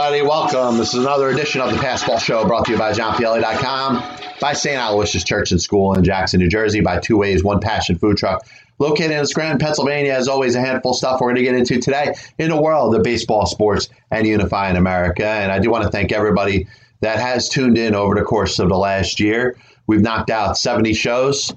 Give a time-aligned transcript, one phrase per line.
[0.00, 0.26] everybody.
[0.26, 0.78] Welcome.
[0.78, 4.02] This is another edition of the Passball Show brought to you by JohnPielli.com,
[4.40, 4.78] by St.
[4.78, 8.46] Aloysius Church and School in Jackson, New Jersey, by Two Ways, One Passion Food Truck,
[8.78, 10.14] located in Scranton, Pennsylvania.
[10.14, 12.94] As always, a handful of stuff we're going to get into today in the world
[12.94, 15.26] of baseball, sports, and unifying America.
[15.26, 16.66] And I do want to thank everybody
[17.02, 19.58] that has tuned in over the course of the last year.
[19.86, 21.52] We've knocked out 70 shows,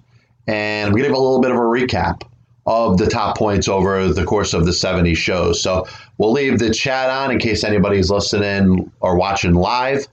[0.48, 2.24] and I'm going to give a little bit of a recap
[2.66, 5.62] of the top points over the course of the 70 shows.
[5.62, 5.88] So
[6.18, 10.08] we'll leave the chat on in case anybody's listening or watching live.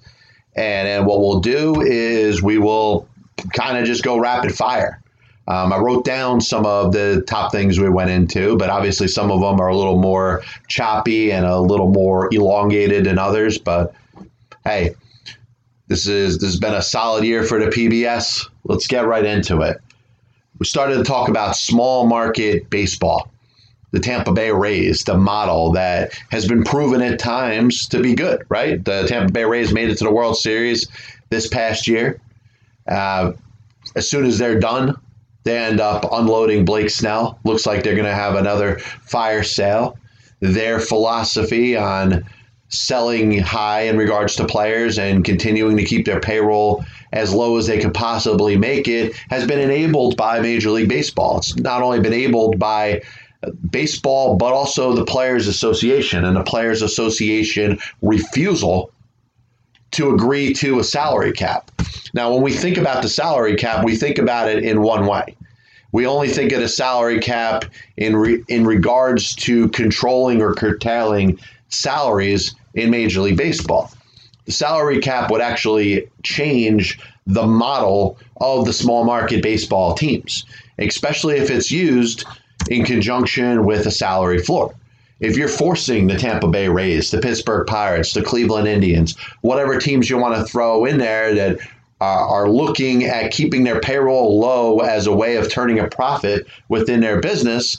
[0.56, 3.08] And, and what we'll do is we will
[3.54, 5.00] kind of just go rapid fire.
[5.48, 9.30] Um, I wrote down some of the top things we went into, but obviously some
[9.30, 13.58] of them are a little more choppy and a little more elongated than others.
[13.58, 13.94] But
[14.64, 14.94] hey,
[15.88, 18.48] this is this has been a solid year for the PBS.
[18.64, 19.80] Let's get right into it
[20.60, 23.32] we started to talk about small market baseball,
[23.92, 28.44] the Tampa Bay Rays, the model that has been proven at times to be good,
[28.48, 28.84] right?
[28.84, 30.86] The Tampa Bay Rays made it to the World Series
[31.30, 32.20] this past year.
[32.86, 33.32] Uh,
[33.96, 34.94] as soon as they're done,
[35.44, 37.38] they end up unloading Blake Snell.
[37.44, 39.98] Looks like they're going to have another fire sale.
[40.40, 42.24] Their philosophy on
[42.68, 47.66] selling high in regards to players and continuing to keep their payroll as low as
[47.66, 51.38] they could possibly make it has been enabled by Major League Baseball.
[51.38, 53.02] It's not only been enabled by
[53.70, 58.90] baseball, but also the Players Association and the Players Association refusal
[59.92, 61.70] to agree to a salary cap.
[62.14, 65.36] Now, when we think about the salary cap, we think about it in one way.
[65.92, 67.64] We only think of a salary cap
[67.96, 73.90] in re- in regards to controlling or curtailing salaries in Major League Baseball
[74.50, 80.44] the salary cap would actually change the model of the small market baseball teams,
[80.78, 82.24] especially if it's used
[82.68, 84.74] in conjunction with a salary floor.
[85.20, 90.08] If you're forcing the Tampa Bay Rays, the Pittsburgh Pirates, the Cleveland Indians, whatever teams
[90.08, 91.58] you want to throw in there that
[92.00, 96.46] uh, are looking at keeping their payroll low as a way of turning a profit
[96.68, 97.78] within their business,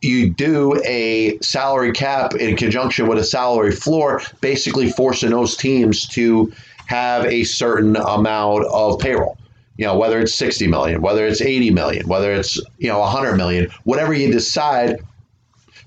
[0.00, 6.06] you do a salary cap in conjunction with a salary floor, basically forcing those teams
[6.06, 6.50] to
[6.86, 9.36] have a certain amount of payroll.
[9.76, 13.36] You know, whether it's 60 million, whether it's 80 million, whether it's, you know, 100
[13.36, 15.02] million, whatever you decide,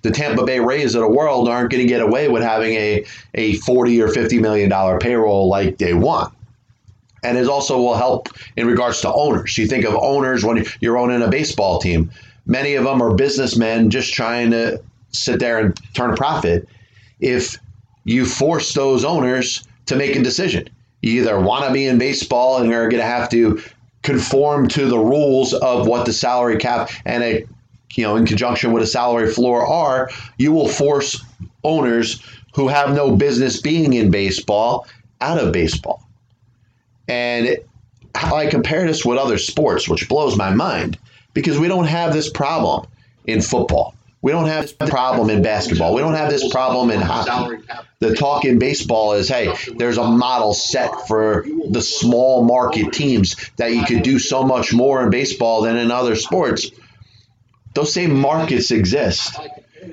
[0.01, 3.05] the Tampa Bay Rays of the world aren't going to get away with having a,
[3.35, 6.33] a 40 or 50 million dollar payroll like they want.
[7.23, 9.57] And it also will help in regards to owners.
[9.57, 12.11] You think of owners when you're owning a baseball team
[12.45, 14.81] Many of them are businessmen just trying to
[15.11, 16.67] sit there and turn a profit.
[17.19, 17.57] If
[18.03, 20.69] you force those owners to make a decision,
[21.01, 23.61] you either want to be in baseball and you're going to have to
[24.05, 27.45] conform to the rules of what the salary cap and a
[27.95, 31.23] you know in conjunction with a salary floor are, you will force
[31.63, 32.21] owners
[32.53, 34.87] who have no business being in baseball
[35.21, 36.07] out of baseball.
[37.07, 37.57] And
[38.13, 40.97] how I compare this with other sports, which blows my mind,
[41.33, 42.87] because we don't have this problem
[43.25, 43.94] in football.
[44.25, 45.93] We don't have this problem in basketball.
[45.93, 47.63] We don't have this problem in hockey.
[47.99, 53.35] The talk in baseball is hey, there's a model set for the small market teams
[53.57, 56.71] that you could do so much more in baseball than in other sports.
[57.75, 59.39] Those same markets exist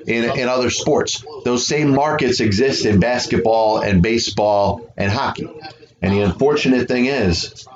[0.07, 1.23] in, in other sports.
[1.45, 5.47] Those same markets exist in basketball and baseball and hockey.
[6.01, 7.67] And the unfortunate thing is,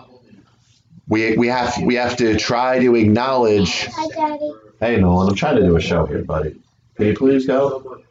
[1.08, 3.86] we we have we have to try to acknowledge.
[3.92, 4.67] Hi.
[4.80, 6.56] Hey, Nolan, I'm trying to do a show here, buddy.
[6.96, 8.04] Can you please go?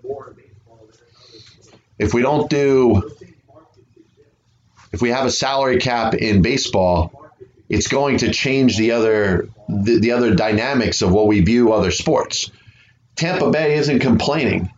[1.96, 3.14] If we don't do,
[4.92, 7.30] if we have a salary cap in baseball,
[7.68, 11.92] it's going to change the other the, the other dynamics of what we view other
[11.92, 12.50] sports.
[13.14, 14.70] Tampa Bay isn't complaining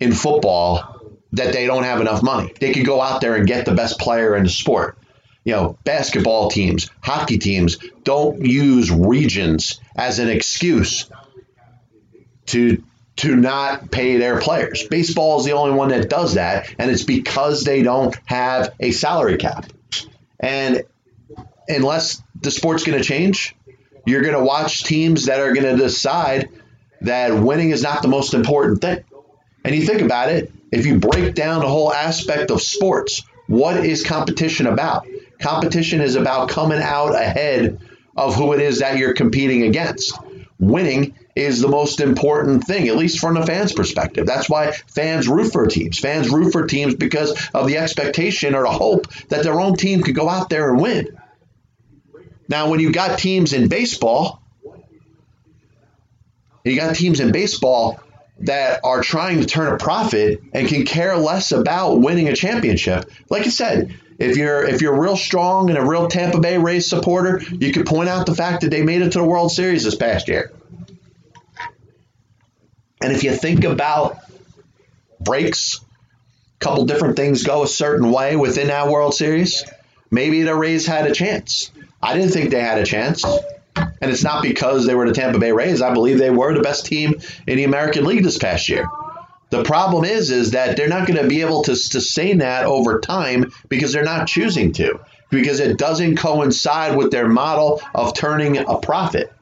[0.00, 1.00] in football
[1.32, 2.52] that they don't have enough money.
[2.58, 4.98] They could go out there and get the best player in the sport
[5.44, 11.10] you know, basketball teams, hockey teams don't use regions as an excuse
[12.50, 12.82] to
[13.16, 14.86] to not pay their players.
[14.88, 18.92] Baseball is the only one that does that, and it's because they don't have a
[18.92, 19.66] salary cap.
[20.38, 20.84] And
[21.68, 23.54] unless the sport's going to change,
[24.06, 26.48] you're going to watch teams that are going to decide
[27.02, 29.04] that winning is not the most important thing.
[29.64, 33.84] And you think about it, if you break down the whole aspect of sports, what
[33.84, 35.06] is competition about?
[35.40, 37.80] Competition is about coming out ahead
[38.16, 40.18] of who it is that you're competing against.
[40.58, 44.26] Winning is the most important thing, at least from the fans' perspective.
[44.26, 45.98] That's why fans root for teams.
[45.98, 50.02] Fans root for teams because of the expectation or the hope that their own team
[50.02, 51.18] could go out there and win.
[52.48, 54.42] Now, when you got teams in baseball,
[56.64, 58.00] you got teams in baseball
[58.40, 63.10] that are trying to turn a profit and can care less about winning a championship.
[63.28, 66.88] Like I said, if you're if you're real strong and a real Tampa Bay Rays
[66.88, 69.84] supporter, you could point out the fact that they made it to the World Series
[69.84, 70.52] this past year.
[73.00, 74.18] And if you think about
[75.20, 79.64] breaks, a couple different things go a certain way within that World Series,
[80.10, 81.70] maybe the Rays had a chance.
[82.02, 83.24] I didn't think they had a chance.
[83.76, 85.80] And it's not because they were the Tampa Bay Rays.
[85.80, 88.86] I believe they were the best team in the American League this past year.
[89.50, 93.00] The problem is, is that they're not going to be able to sustain that over
[93.00, 95.00] time because they're not choosing to,
[95.30, 99.32] because it doesn't coincide with their model of turning a profit.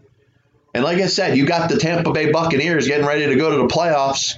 [0.75, 3.57] And like I said, you got the Tampa Bay Buccaneers getting ready to go to
[3.57, 4.37] the playoffs,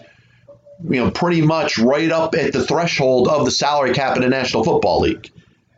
[0.82, 4.28] you know, pretty much right up at the threshold of the salary cap in the
[4.28, 5.30] National Football League.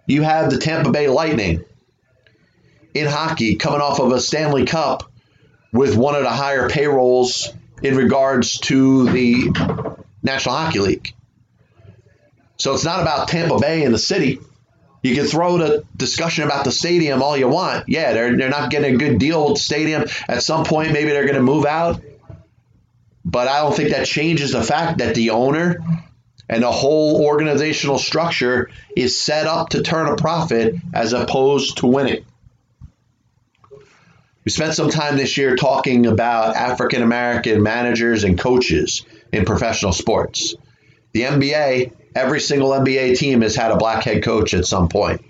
[0.06, 1.64] You have the Tampa Bay Lightning
[2.94, 5.10] in hockey coming off of a Stanley Cup
[5.72, 7.52] with one of the higher payrolls
[7.82, 11.14] in regards to the National Hockey League.
[12.58, 14.38] So it's not about Tampa Bay and the city.
[15.02, 17.88] You can throw the discussion about the stadium all you want.
[17.88, 20.04] Yeah, they're, they're not getting a good deal with the stadium.
[20.28, 22.00] At some point, maybe they're going to move out.
[23.24, 25.78] But I don't think that changes the fact that the owner
[26.48, 31.86] and the whole organizational structure is set up to turn a profit as opposed to
[31.86, 32.24] winning.
[34.44, 39.92] We spent some time this year talking about African American managers and coaches in professional
[39.92, 40.56] sports.
[41.12, 45.24] The NBA, every single NBA team has had a black head coach at some point.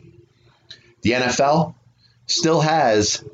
[1.02, 1.74] The NFL
[2.26, 3.24] still has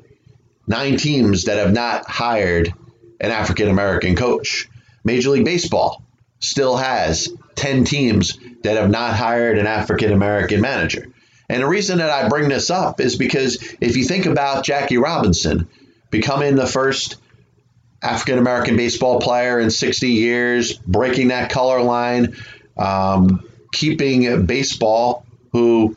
[0.67, 2.73] nine teams that have not hired
[3.19, 4.69] an African American coach.
[5.03, 6.03] Major League Baseball
[6.39, 11.07] still has 10 teams that have not hired an African American manager.
[11.49, 14.97] And the reason that I bring this up is because if you think about Jackie
[14.97, 15.67] Robinson
[16.11, 17.17] becoming the first
[18.01, 22.35] African American baseball player in 60 years, breaking that color line,
[22.79, 25.95] um, keeping baseball, who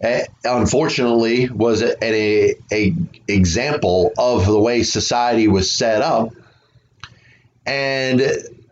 [0.00, 2.94] eh, unfortunately was a, a, a
[3.28, 6.30] example of the way society was set up.
[7.66, 8.22] And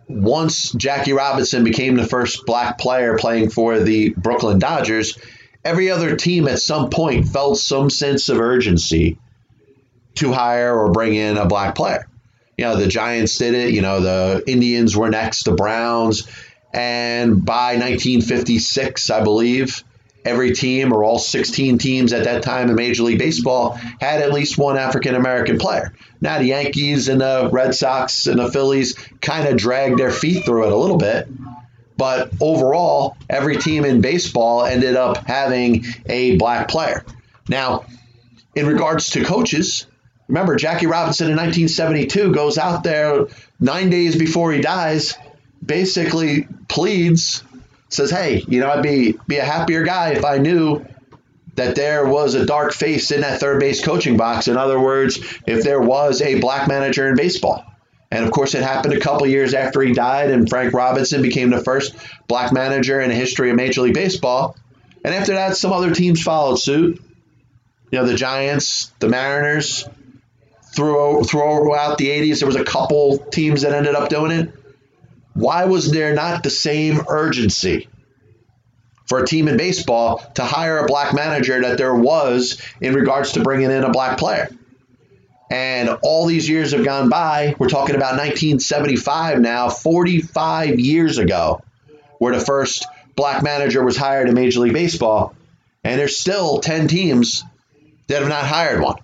[0.09, 5.19] once Jackie Robinson became the first black player playing for the Brooklyn Dodgers,
[5.65, 9.19] every other team at some point felt some sense of urgency
[10.17, 12.07] to hire or bring in a black player.
[12.57, 16.29] You know, the Giants did it, you know, the Indians were next, the Browns.
[16.75, 19.85] And by 1956, I believe,
[20.25, 24.33] every team or all 16 teams at that time in Major League Baseball had at
[24.33, 25.95] least one African American player.
[26.21, 30.45] Now, the Yankees and the Red Sox and the Phillies kind of dragged their feet
[30.45, 31.29] through it a little bit.
[31.97, 37.05] But overall, every team in baseball ended up having a black player.
[37.49, 37.85] Now,
[38.57, 39.87] in regards to coaches,
[40.27, 43.27] remember Jackie Robinson in 1972 goes out there
[43.61, 45.15] nine days before he dies,
[45.65, 47.43] basically pleads,
[47.89, 50.85] says, "Hey, you know, I'd be be a happier guy if I knew
[51.57, 54.49] that there was a dark face in that third base coaching box.
[54.49, 57.65] In other words, if there was a black manager in baseball."
[58.11, 61.51] And of course, it happened a couple years after he died, and Frank Robinson became
[61.51, 61.97] the first
[62.29, 64.57] black manager in the history of Major League Baseball.
[65.05, 67.03] And after that, some other teams followed suit.
[67.91, 69.89] You know, the Giants, the Mariners.
[70.77, 74.53] Through, throughout the 80s, there was a couple teams that ended up doing it.
[75.35, 77.89] Why was there not the same urgency
[79.07, 83.33] for a team in baseball to hire a black manager that there was in regards
[83.33, 84.49] to bringing in a black player?
[85.51, 87.55] And all these years have gone by.
[87.59, 91.63] We're talking about 1975 now, 45 years ago,
[92.19, 95.35] where the first black manager was hired in Major League Baseball.
[95.83, 97.45] And there's still 10 teams
[98.07, 98.97] that have not hired one.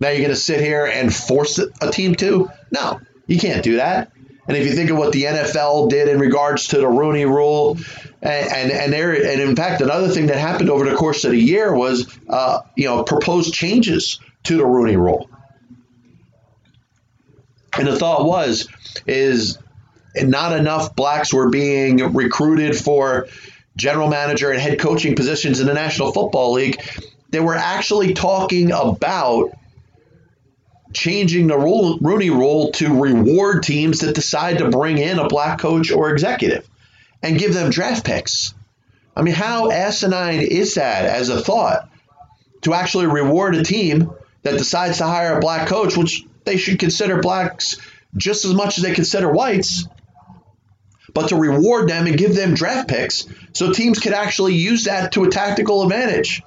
[0.00, 2.50] Now you're going to sit here and force a team to?
[2.72, 4.10] No, you can't do that.
[4.50, 7.78] And if you think of what the NFL did in regards to the Rooney Rule,
[8.20, 11.30] and and and, there, and in fact, another thing that happened over the course of
[11.30, 15.30] the year was, uh, you know, proposed changes to the Rooney Rule.
[17.78, 18.66] And the thought was,
[19.06, 19.56] is
[20.16, 23.28] not enough blacks were being recruited for
[23.76, 26.82] general manager and head coaching positions in the National Football League.
[27.28, 29.52] They were actually talking about
[30.92, 35.90] changing the Rooney rule to reward teams that decide to bring in a black coach
[35.90, 36.68] or executive
[37.22, 38.54] and give them draft picks.
[39.16, 41.88] I mean, how asinine is that as a thought
[42.62, 46.78] to actually reward a team that decides to hire a black coach, which they should
[46.78, 47.76] consider blacks
[48.16, 49.86] just as much as they consider whites,
[51.12, 55.12] but to reward them and give them draft picks so teams could actually use that
[55.12, 56.42] to a tactical advantage.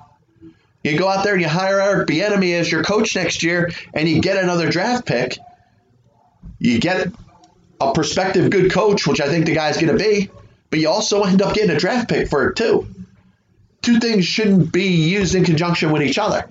[0.84, 4.08] You go out there and you hire Eric Bieniemy as your coach next year, and
[4.08, 5.38] you get another draft pick.
[6.60, 7.08] You get
[7.80, 10.30] a prospective good coach, which I think the guy's going to be,
[10.70, 12.88] but you also end up getting a draft pick for it too.
[13.82, 16.50] Two things shouldn't be used in conjunction with each other.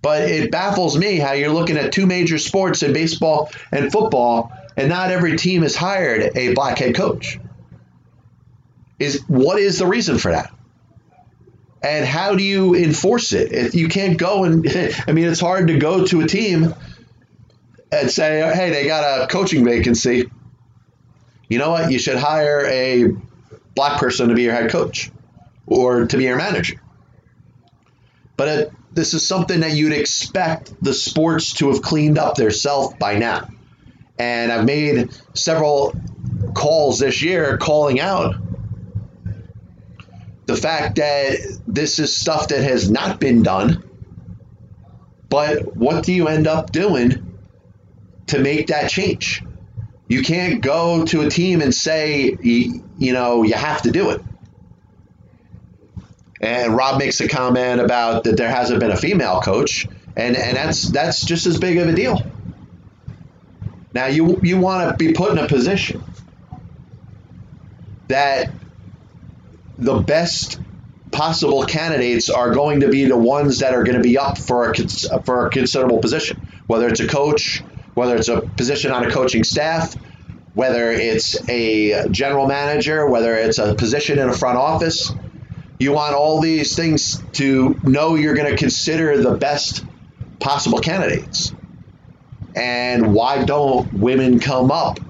[0.00, 4.52] But it baffles me how you're looking at two major sports in baseball and football,
[4.76, 7.38] and not every team has hired a black head coach.
[8.98, 10.52] Is what is the reason for that?
[11.82, 13.52] And how do you enforce it?
[13.52, 14.66] If you can't go and
[15.06, 16.74] I mean it's hard to go to a team
[17.90, 20.30] and say, hey, they got a coaching vacancy.
[21.48, 21.92] You know what?
[21.92, 23.08] You should hire a
[23.74, 25.10] black person to be your head coach
[25.66, 26.80] or to be your manager.
[28.36, 32.98] But it, this is something that you'd expect the sports to have cleaned up theirself
[32.98, 33.48] by now.
[34.18, 35.94] And I've made several
[36.54, 38.36] calls this year calling out
[40.54, 43.82] the fact that this is stuff that has not been done.
[45.28, 47.32] But what do you end up doing
[48.32, 49.42] to make that change.
[50.08, 54.10] You can't go to a team and say, you, you know, you have to do
[54.10, 54.22] it.
[56.40, 60.56] And Rob makes a comment about that there hasn't been a female coach, and, and
[60.56, 62.20] that's that's just as big of a deal.
[63.94, 66.02] Now you you want to be put in a position
[68.08, 68.50] that
[69.82, 70.60] the best
[71.10, 74.70] possible candidates are going to be the ones that are going to be up for
[74.70, 77.62] a, for a considerable position, whether it's a coach,
[77.94, 79.94] whether it's a position on a coaching staff,
[80.54, 85.12] whether it's a general manager, whether it's a position in a front office.
[85.78, 89.84] You want all these things to know you're going to consider the best
[90.38, 91.52] possible candidates.
[92.54, 95.00] And why don't women come up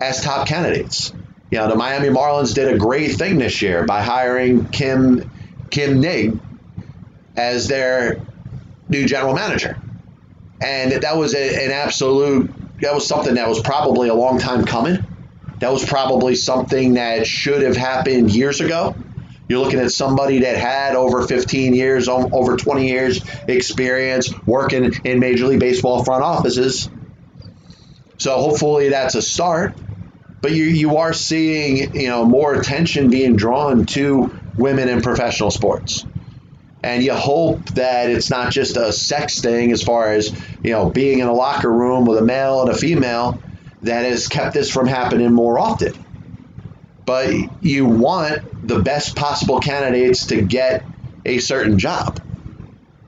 [0.00, 1.12] as top candidates?
[1.50, 5.30] You know, the Miami Marlins did a great thing this year by hiring Kim
[5.70, 6.40] Kim Ng
[7.36, 8.20] as their
[8.88, 9.78] new general manager
[10.60, 12.50] and that was a, an absolute
[12.80, 15.04] that was something that was probably a long time coming.
[15.58, 18.94] That was probably something that should have happened years ago.
[19.48, 25.18] You're looking at somebody that had over 15 years, over 20 years experience working in
[25.18, 26.88] Major League Baseball front offices.
[28.18, 29.74] So hopefully that's a start.
[30.40, 35.50] But you, you are seeing, you know, more attention being drawn to women in professional
[35.50, 36.04] sports.
[36.82, 40.90] And you hope that it's not just a sex thing as far as you know
[40.90, 43.40] being in a locker room with a male and a female
[43.82, 45.92] that has kept this from happening more often.
[47.04, 50.84] But you want the best possible candidates to get
[51.24, 52.20] a certain job.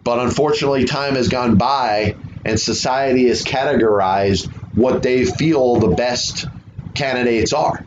[0.02, 6.46] But unfortunately time has gone by and society has categorized what they feel the best
[6.94, 7.84] candidates are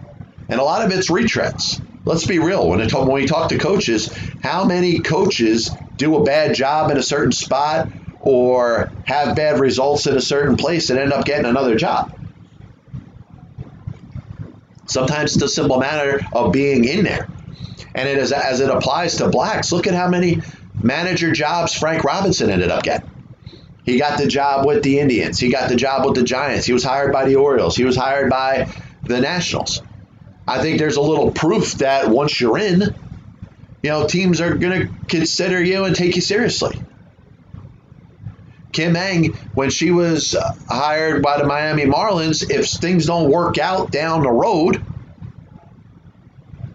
[0.50, 2.68] and a lot of it's retreads let's be real.
[2.70, 6.98] When, it, when we talk to coaches, how many coaches do a bad job in
[6.98, 11.46] a certain spot or have bad results in a certain place and end up getting
[11.46, 12.12] another job?
[14.86, 17.30] Sometimes it's a simple matter of being in there.
[17.96, 20.42] And it is as it applies to blacks, look at how many
[20.82, 23.10] manager jobs Frank Robinson ended up getting.
[23.86, 25.40] He got the job with the Indians.
[25.40, 26.66] He got the job with the Giants.
[26.66, 27.76] He was hired by the Orioles.
[27.76, 28.70] He was hired by
[29.04, 29.82] the Nationals.
[30.48, 32.82] I think there's a little proof that once you're in,
[33.82, 36.82] you know, teams are going to consider you and take you seriously.
[38.72, 40.36] Kim Ng, when she was
[40.68, 44.84] hired by the Miami Marlins, if things don't work out down the road,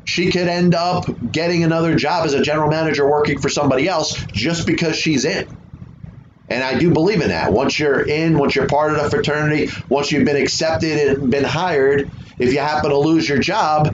[0.04, 4.14] she could end up getting another job as a general manager working for somebody else
[4.32, 5.46] just because she's in.
[6.48, 7.52] And I do believe in that.
[7.52, 11.44] Once you're in, once you're part of the fraternity, once you've been accepted and been
[11.44, 13.86] hired, if you happen to lose your job,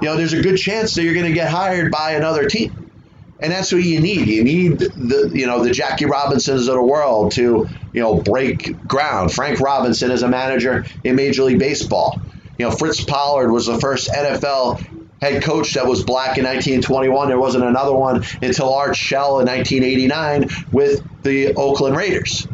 [0.00, 2.90] you know, there's a good chance that you're going to get hired by another team.
[3.38, 4.28] And that's what you need.
[4.28, 8.86] You need the, you know, the Jackie Robinsons of the world to, you know, break
[8.86, 9.32] ground.
[9.32, 12.20] Frank Robinson is a manager in Major League Baseball.
[12.58, 14.86] You know, Fritz Pollard was the first NFL
[15.20, 17.28] head coach that was black in 1921.
[17.28, 22.46] There wasn't another one until Art Shell in 1989 with the Oakland Raiders.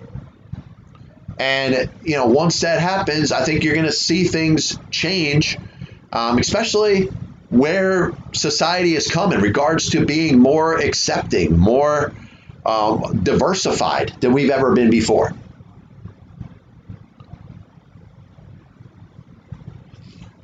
[1.39, 5.57] And, you know, once that happens, I think you're going to see things change,
[6.13, 7.13] um, especially
[7.49, 12.13] where society has come in regards to being more accepting, more
[12.67, 15.33] um, diversified than we've ever been before.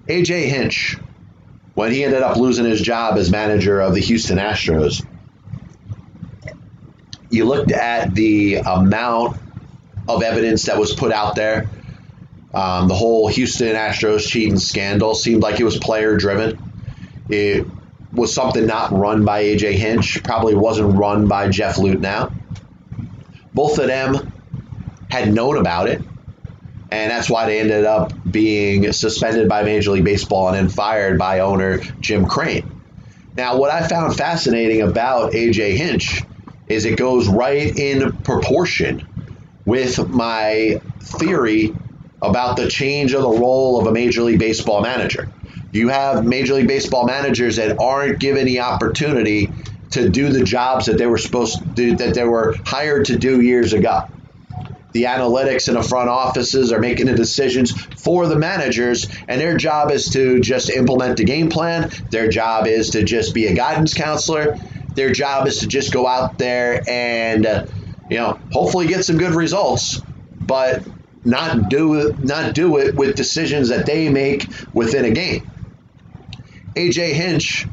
[0.09, 0.99] AJ Hinch,
[1.75, 5.05] when he ended up losing his job as manager of the Houston Astros,
[7.31, 9.39] you looked at the amount
[10.09, 11.69] of evidence that was put out there.
[12.53, 16.59] Um, the whole Houston Astros cheating scandal seemed like it was player driven.
[17.29, 17.67] It
[18.13, 22.33] was something not run by AJ Hinch, probably wasn't run by Jeff Luhnow.
[23.53, 24.33] Both of them
[25.11, 26.01] had known about it.
[26.91, 31.19] And that's why they ended up being suspended by Major League Baseball and then fired
[31.19, 32.71] by owner Jim Crane.
[33.37, 36.23] Now, what I found fascinating about AJ Hinch
[36.69, 39.09] is it goes right in proportion
[39.65, 41.75] with my theory
[42.21, 45.29] about the change of the role of a Major League Baseball manager.
[45.73, 49.51] You have Major League Baseball managers that aren't given the opportunity
[49.91, 53.19] to do the jobs that they were supposed to do, that they were hired to
[53.19, 54.09] do years ago.
[54.93, 59.57] The analytics in the front offices are making the decisions for the managers, and their
[59.57, 61.91] job is to just implement the game plan.
[62.11, 64.57] Their job is to just be a guidance counselor.
[64.95, 67.69] Their job is to just go out there and,
[68.09, 70.01] you know, hopefully get some good results,
[70.41, 70.85] but
[71.25, 75.49] not do not do it with decisions that they make within a game.
[76.75, 77.67] AJ Hinch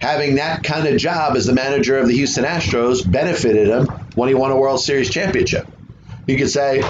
[0.00, 4.28] having that kind of job as the manager of the Houston Astros benefited him when
[4.28, 5.66] he won a World Series championship.
[6.26, 6.82] You could say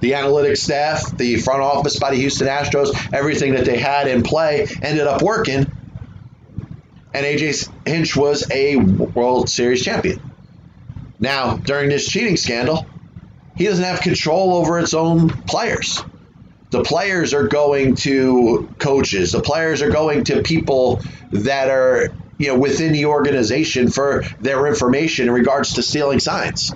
[0.00, 4.22] the analytics staff, the front office by the Houston Astros, everything that they had in
[4.22, 5.66] play ended up working.
[7.14, 10.20] And AJ Hinch was a World Series champion.
[11.24, 12.86] Now, during this cheating scandal,
[13.56, 16.04] he doesn't have control over its own players.
[16.70, 19.32] The players are going to coaches.
[19.32, 21.02] The players are going to people
[21.32, 26.74] that are you know within the organization for their information in regards to stealing signs.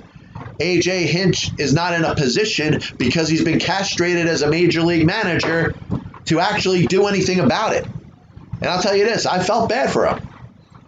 [0.60, 5.06] AJ Hinch is not in a position because he's been castrated as a major league
[5.06, 5.74] manager
[6.26, 7.86] to actually do anything about it.
[8.62, 10.18] And I'll tell you this, I felt bad for him.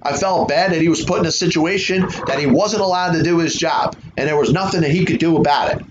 [0.02, 3.22] I felt bad that he was put in a situation that he wasn't allowed to
[3.22, 5.84] do his job, and there was nothing that he could do about it.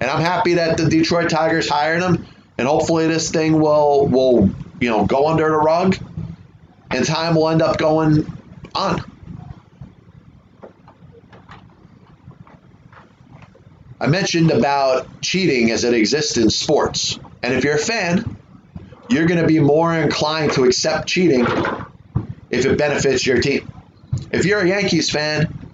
[0.00, 2.24] And I'm happy that the Detroit Tigers hired him,
[2.56, 5.96] and hopefully this thing will will you know go under the rug,
[6.90, 8.26] and time will end up going
[8.74, 9.02] on.
[14.00, 18.36] I mentioned about cheating as it exists in sports, and if you're a fan,
[19.08, 21.44] you're going to be more inclined to accept cheating
[22.50, 23.70] if it benefits your team.
[24.30, 25.70] If you're a Yankees fan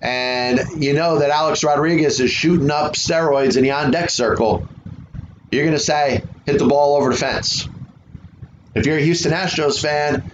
[0.00, 4.66] and you know that Alex Rodriguez is shooting up steroids in the on deck circle,
[5.50, 7.68] you're going to say, hit the ball over the fence.
[8.74, 10.30] If you're a Houston Astros fan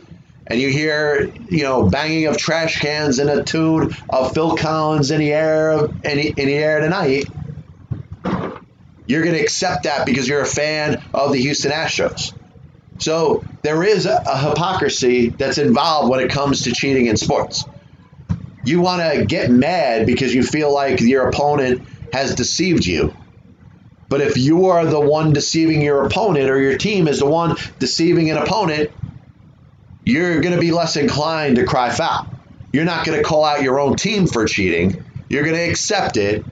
[0.47, 5.11] and you hear, you know, banging of trash cans and a tune of Phil Collins
[5.11, 7.27] in the air in the, in the air tonight,
[9.07, 12.33] you're going to accept that because you're a fan of the Houston Astros.
[13.03, 17.65] So there is a, a hypocrisy that's involved when it comes to cheating in sports.
[18.65, 23.13] You want to get mad because you feel like your opponent has deceived you.
[24.09, 27.57] But if you are the one deceiving your opponent or your team is the one
[27.81, 28.93] deceiving an opponent,
[30.05, 32.29] you're going to be less inclined to cry foul.
[32.73, 35.05] You're not going to call out your own team for cheating.
[35.29, 36.45] You're going to accept it.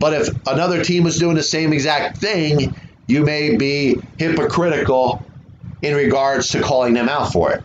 [0.00, 2.74] But if another team is doing the same exact thing,
[3.06, 5.24] you may be hypocritical
[5.82, 7.62] in regards to calling them out for it.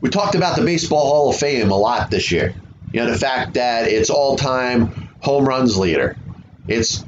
[0.00, 2.54] We talked about the Baseball Hall of Fame a lot this year.
[2.92, 6.16] You know, the fact that it's all time home runs leader,
[6.68, 7.04] it's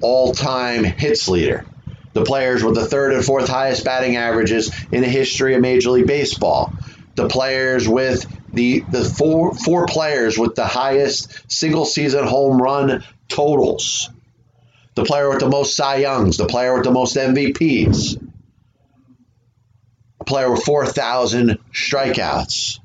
[0.00, 1.64] all time hits leader.
[2.12, 5.90] The players with the third and fourth highest batting averages in the history of Major
[5.90, 6.72] League Baseball.
[7.14, 13.04] The players with the, the four, four players with the highest single season home run
[13.28, 14.10] totals
[14.98, 18.20] the player with the most Cy Youngs, the player with the most MVPs,
[20.20, 22.80] a player with 4,000 strikeouts.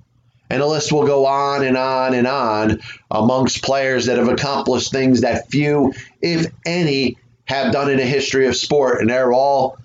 [0.49, 4.91] And the list will go on and on and on amongst players that have accomplished
[4.91, 9.01] things that few, if any, have done in the history of sport.
[9.01, 9.79] And they're all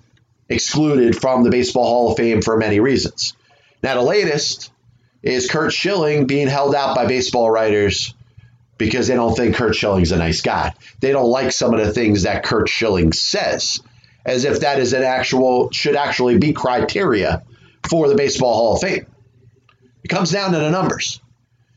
[0.47, 3.33] excluded from the Baseball Hall of Fame for many reasons.
[3.81, 4.71] Now, the latest
[5.23, 8.13] is Curt Schilling being held out by baseball writers
[8.79, 10.73] because they don't think Curt Schilling's a nice guy.
[11.01, 13.81] They don't like some of the things that Curt Schilling says,
[14.25, 17.43] as if that is an actual should actually be criteria
[17.87, 19.05] for the Baseball Hall of Fame.
[20.03, 21.21] It comes down to the numbers.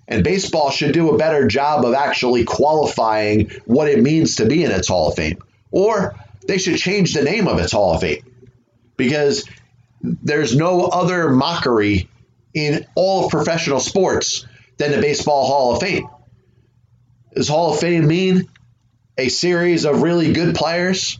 [0.08, 4.62] And baseball should do a better job of actually qualifying what it means to be
[4.62, 5.38] in its Hall of Fame.
[5.70, 6.14] Or
[6.46, 8.22] they should change the name of its Hall of Fame.
[8.96, 9.44] Because
[10.00, 12.08] there's no other mockery
[12.54, 16.08] in all of professional sports than the Baseball Hall of Fame.
[17.34, 18.48] Does Hall of Fame mean
[19.16, 21.18] a series of really good players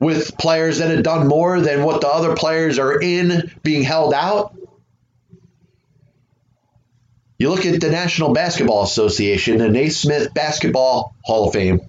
[0.00, 4.14] with players that have done more than what the other players are in being held
[4.14, 4.54] out?
[7.38, 11.80] You look at the National Basketball Association, the Naismith Basketball Hall of Fame.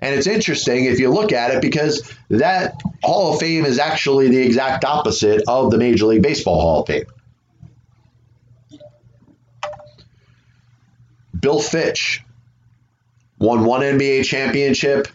[0.00, 4.28] And it's interesting if you look at it because that Hall of Fame is actually
[4.28, 7.06] the exact opposite of the Major League Baseball Hall of Fame.
[11.44, 12.22] Bill Fitch
[13.38, 15.08] won one NBA championship,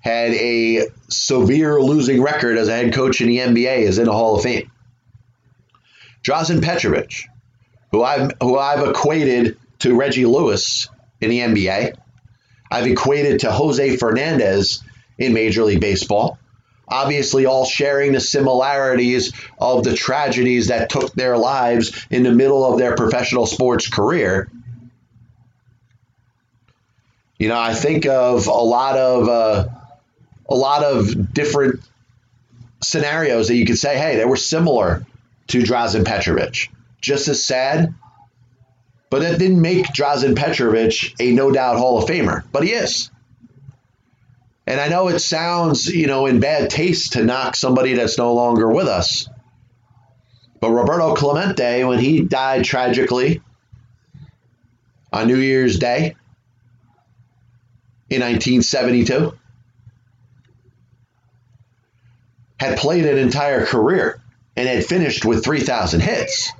[0.00, 4.12] had a severe losing record as a head coach in the NBA, is in the
[4.12, 4.68] Hall of Fame.
[6.24, 7.12] Drazen Petrovic,
[7.92, 10.88] who I've who I've equated to Reggie Lewis
[11.20, 11.96] in the NBA.
[12.68, 14.82] I've equated to Jose Fernandez
[15.18, 16.36] in Major League Baseball.
[16.88, 22.64] Obviously, all sharing the similarities of the tragedies that took their lives in the middle
[22.64, 24.50] of their professional sports career.
[27.40, 29.68] You know, I think of a lot of uh,
[30.46, 31.80] a lot of different
[32.82, 35.06] scenarios that you could say, hey, they were similar
[35.46, 36.70] to Drazen Petrovic.
[37.00, 37.94] Just as sad,
[39.08, 43.10] but that didn't make Drazen Petrovic a no doubt Hall of Famer, but he is.
[44.66, 48.34] And I know it sounds, you know, in bad taste to knock somebody that's no
[48.34, 49.30] longer with us.
[50.60, 53.40] But Roberto Clemente, when he died tragically
[55.10, 56.16] on New Year's Day
[58.10, 59.32] in 1972,
[62.58, 64.20] had played an entire career
[64.56, 66.52] and had finished with 3,000 hits.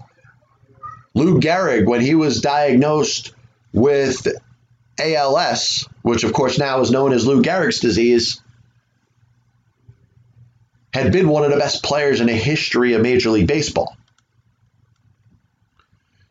[1.13, 3.35] Lou Gehrig, when he was diagnosed
[3.73, 4.27] with
[4.99, 8.41] ALS, which of course now is known as Lou Gehrig's disease,
[10.95, 13.97] had been one of the best players in the history of Major League Baseball.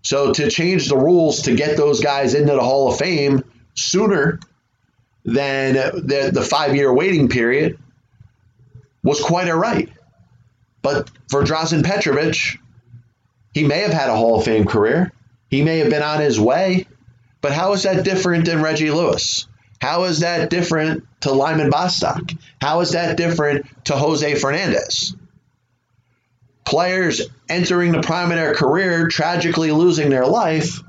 [0.01, 3.43] So to change the rules to get those guys into the Hall of Fame
[3.75, 4.39] sooner
[5.33, 7.77] than the, the five year waiting period
[9.03, 9.89] was quite a right.
[10.81, 12.59] But for Drazen Petrovic,
[13.53, 15.11] he may have had a Hall of Fame career.
[15.49, 16.87] He may have been on his way.
[17.41, 19.47] But how is that different than Reggie Lewis?
[19.81, 22.31] How is that different to Lyman Bostock?
[22.61, 25.15] How is that different to Jose Fernandez?
[26.65, 30.81] Players entering the prime of their career, tragically losing their life,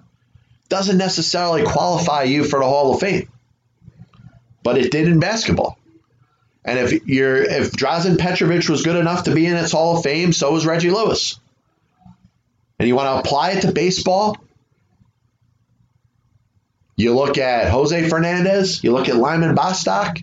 [0.68, 3.28] doesn't necessarily qualify you for the Hall of Fame.
[4.62, 5.78] But it did in basketball.
[6.64, 10.02] And if you're if Drazen Petrovic was good enough to be in its Hall of
[10.02, 11.38] Fame, so was Reggie Lewis.
[12.78, 14.36] And you want to apply it to baseball,
[16.96, 20.18] you look at Jose Fernandez, you look at Lyman Bostock.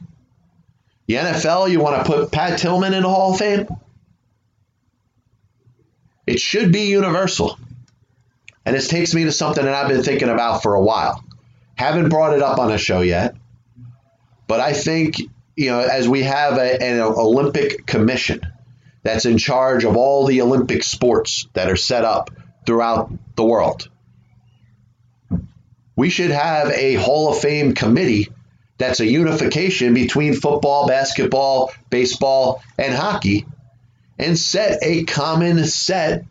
[1.08, 3.68] The NFL, you want to put Pat Tillman in the Hall of Fame?
[6.28, 7.58] It should be universal.
[8.66, 11.24] And this takes me to something that I've been thinking about for a while.
[11.76, 13.37] Haven't brought it up on a show yet,
[14.48, 15.20] but I think,
[15.56, 18.42] you know, as we have a, an Olympic commission
[19.04, 22.32] that's in charge of all the Olympic sports that are set up
[22.66, 23.90] throughout the world
[25.98, 28.30] we should have a Hall of Fame committee
[28.78, 33.46] that's a unification between football, basketball, baseball, and hockey
[34.20, 36.24] and set a common set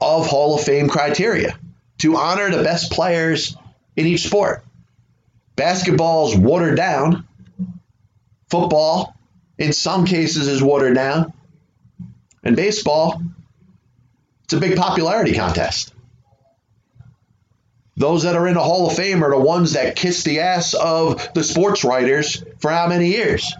[0.00, 1.58] of Hall of Fame criteria
[1.98, 3.56] to honor the best players
[3.94, 4.64] in each sport.
[5.54, 7.27] Basketball's watered down.
[8.50, 9.14] Football,
[9.58, 11.32] in some cases, is watered down.
[12.42, 13.20] And baseball,
[14.44, 15.92] it's a big popularity contest.
[17.96, 20.72] Those that are in the Hall of Fame are the ones that kiss the ass
[20.74, 23.52] of the sports writers for how many years?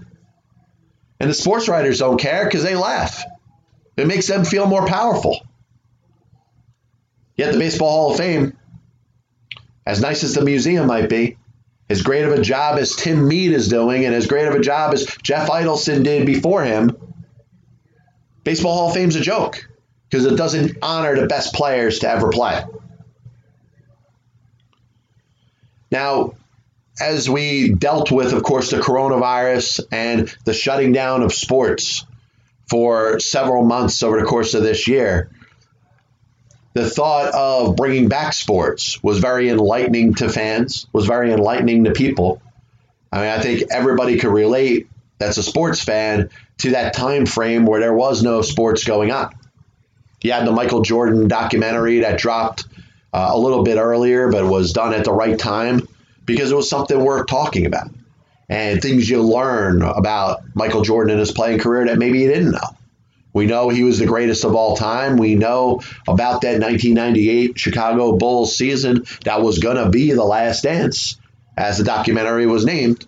[1.19, 3.25] And the sports writers don't care because they laugh.
[3.97, 5.41] It makes them feel more powerful.
[7.37, 8.57] Yet the Baseball Hall of Fame,
[9.87, 11.38] as nice as the museum might be,
[11.89, 14.61] as great of a job as Tim Mead is doing, and as great of a
[14.61, 16.97] job as Jeff Idelson did before him,
[18.45, 19.69] Baseball Hall of Fame's a joke
[20.09, 22.63] because it doesn't honor the best players to ever play.
[25.91, 26.35] Now,
[27.01, 32.05] as we dealt with, of course, the coronavirus and the shutting down of sports
[32.69, 35.31] for several months over the course of this year,
[36.75, 41.93] the thought of bringing back sports was very enlightening to fans, was very enlightening to
[41.93, 42.41] people.
[43.11, 47.67] I mean, I think everybody could relate that's a sports fan to that time frame
[47.67, 49.35] where there was no sports going on.
[50.23, 52.67] You had the Michael Jordan documentary that dropped
[53.13, 55.87] uh, a little bit earlier, but was done at the right time
[56.25, 57.91] because it was something worth talking about
[58.49, 62.53] and things you learn about Michael Jordan and his playing career that maybe you didn't
[62.53, 62.77] know.
[63.33, 65.17] We know he was the greatest of all time.
[65.17, 70.63] We know about that 1998 Chicago Bulls season that was going to be the last
[70.63, 71.21] dance,
[71.57, 73.07] as the documentary was named.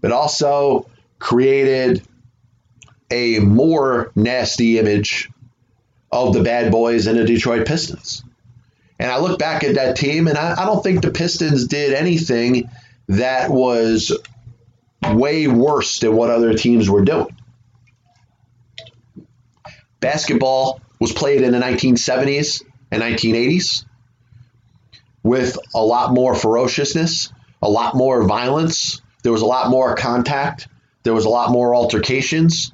[0.00, 2.02] But also created
[3.10, 5.30] a more nasty image
[6.12, 8.24] of the bad boys and the Detroit Pistons.
[8.98, 11.94] And I look back at that team, and I, I don't think the Pistons did
[11.94, 12.68] anything
[13.08, 14.12] that was
[15.02, 17.34] way worse than what other teams were doing.
[20.00, 23.84] Basketball was played in the 1970s and 1980s
[25.22, 27.32] with a lot more ferociousness,
[27.62, 29.02] a lot more violence.
[29.22, 30.68] There was a lot more contact.
[31.02, 32.72] There was a lot more altercations.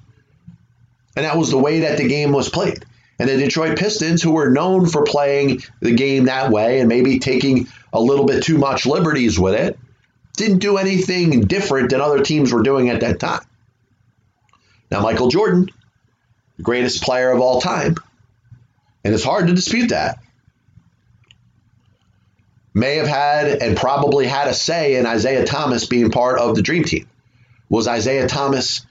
[1.17, 2.85] And that was the way that the game was played.
[3.19, 7.19] And the Detroit Pistons, who were known for playing the game that way and maybe
[7.19, 9.79] taking a little bit too much liberties with it,
[10.37, 13.41] didn't do anything different than other teams were doing at that time.
[14.91, 15.71] Now, Michael Jordan,
[16.62, 17.97] greatest player of all time,
[19.05, 20.19] and it's hard to dispute that,
[22.75, 26.62] may have had and probably had a say in Isiah Thomas being part of the
[26.62, 27.09] Dream Team.
[27.69, 28.85] Was Isiah Thomas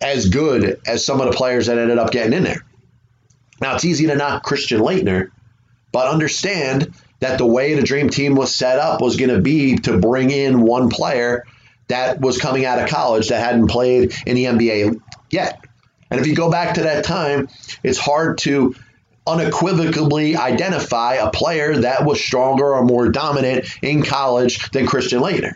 [0.00, 2.64] as good as some of the players that ended up getting in there?
[3.60, 5.30] Now, it's easy to knock Christian Laettner,
[5.92, 9.76] but understand that the way the Dream Team was set up was going to be
[9.76, 11.44] to bring in one player
[11.88, 15.00] that was coming out of college that hadn't played in the NBA
[15.30, 15.63] yet.
[16.14, 17.48] And if you go back to that time,
[17.82, 18.76] it's hard to
[19.26, 25.54] unequivocally identify a player that was stronger or more dominant in college than Christian Laettner.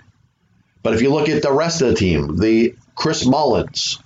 [0.82, 4.00] But if you look at the rest of the team, the Chris Mullins,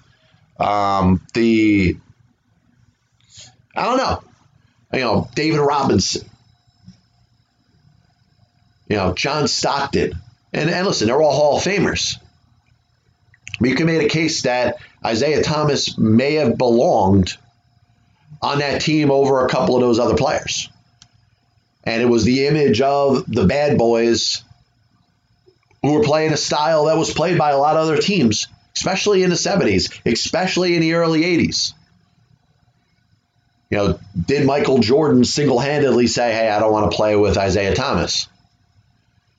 [0.60, 1.96] um, the
[3.74, 4.22] I don't know,
[4.92, 6.28] you know David Robinson,
[8.88, 10.20] you know John Stockton,
[10.52, 12.18] and, and listen, they're all Hall of Famers.
[13.58, 17.36] But you can make a case that Isiah Thomas may have belonged
[18.40, 20.68] on that team over a couple of those other players.
[21.84, 24.44] And it was the image of the bad boys
[25.82, 29.24] who were playing a style that was played by a lot of other teams, especially
[29.24, 31.72] in the 70s, especially in the early 80s.
[33.70, 37.38] You know, did Michael Jordan single handedly say, hey, I don't want to play with
[37.38, 38.28] Isiah Thomas?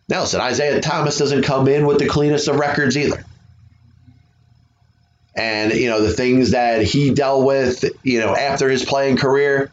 [0.10, 3.24] Nelson, Isiah Thomas doesn't come in with the cleanest of records either
[5.36, 9.72] and you know the things that he dealt with you know after his playing career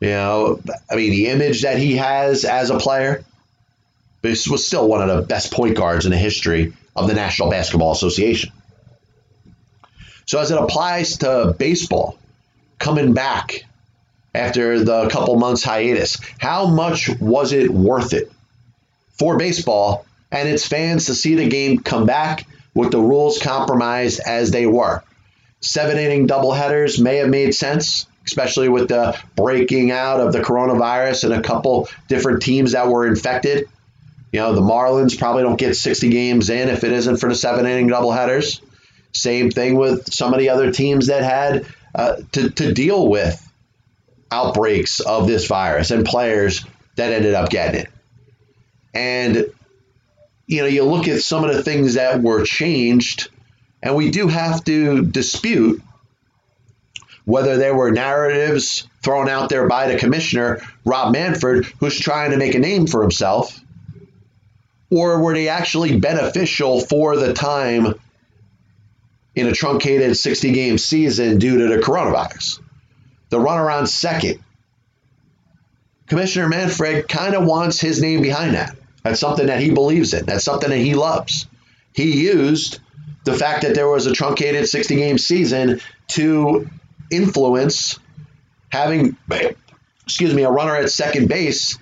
[0.00, 3.22] you know i mean the image that he has as a player
[4.24, 7.50] this was still one of the best point guards in the history of the national
[7.50, 8.52] basketball association.
[10.24, 12.18] So as it applies to baseball
[12.78, 13.66] coming back
[14.34, 18.32] after the couple months hiatus how much was it worth it
[19.10, 24.20] for baseball and its fans to see the game come back with the rules compromised
[24.24, 25.02] as they were.
[25.60, 31.24] Seven inning doubleheaders may have made sense, especially with the breaking out of the coronavirus
[31.24, 33.68] and a couple different teams that were infected.
[34.32, 37.34] You know, the Marlins probably don't get 60 games in if it isn't for the
[37.34, 38.60] seven inning doubleheaders.
[39.12, 43.40] Same thing with some of the other teams that had uh, to, to deal with
[44.32, 46.64] outbreaks of this virus and players
[46.96, 47.90] that ended up getting it.
[48.92, 49.50] And
[50.46, 53.28] you know, you look at some of the things that were changed,
[53.82, 55.82] and we do have to dispute
[57.24, 62.36] whether there were narratives thrown out there by the commissioner, Rob Manfred, who's trying to
[62.36, 63.58] make a name for himself,
[64.90, 67.94] or were they actually beneficial for the time
[69.34, 72.60] in a truncated 60 game season due to the coronavirus?
[73.30, 74.40] The runner on second.
[76.06, 78.76] Commissioner Manfred kind of wants his name behind that.
[79.04, 80.24] That's something that he believes in.
[80.24, 81.46] That's something that he loves.
[81.92, 82.80] He used
[83.24, 86.68] the fact that there was a truncated 60 game season to
[87.10, 87.98] influence
[88.70, 89.16] having,
[90.04, 91.78] excuse me, a runner at second base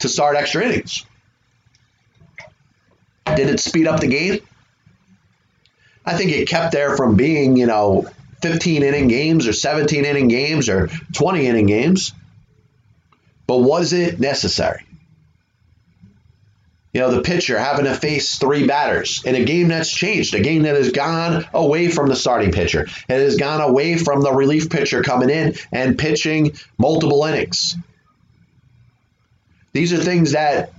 [0.00, 1.06] to start extra innings.
[3.34, 4.40] Did it speed up the game?
[6.04, 8.08] I think it kept there from being, you know,
[8.42, 12.12] 15 inning games or 17 inning games or 20 inning games.
[13.46, 14.84] But was it necessary?
[16.96, 20.40] You know, the pitcher having to face three batters in a game that's changed, a
[20.40, 22.84] game that has gone away from the starting pitcher.
[23.06, 27.76] It has gone away from the relief pitcher coming in and pitching multiple innings.
[29.74, 30.72] These are things that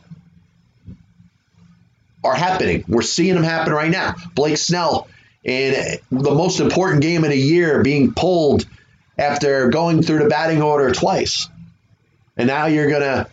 [2.24, 2.84] are happening.
[2.88, 4.16] We're seeing them happen right now.
[4.34, 5.08] Blake Snell
[5.44, 8.66] in the most important game of the year being pulled
[9.20, 11.48] after going through the batting order twice.
[12.36, 13.28] And now you're going to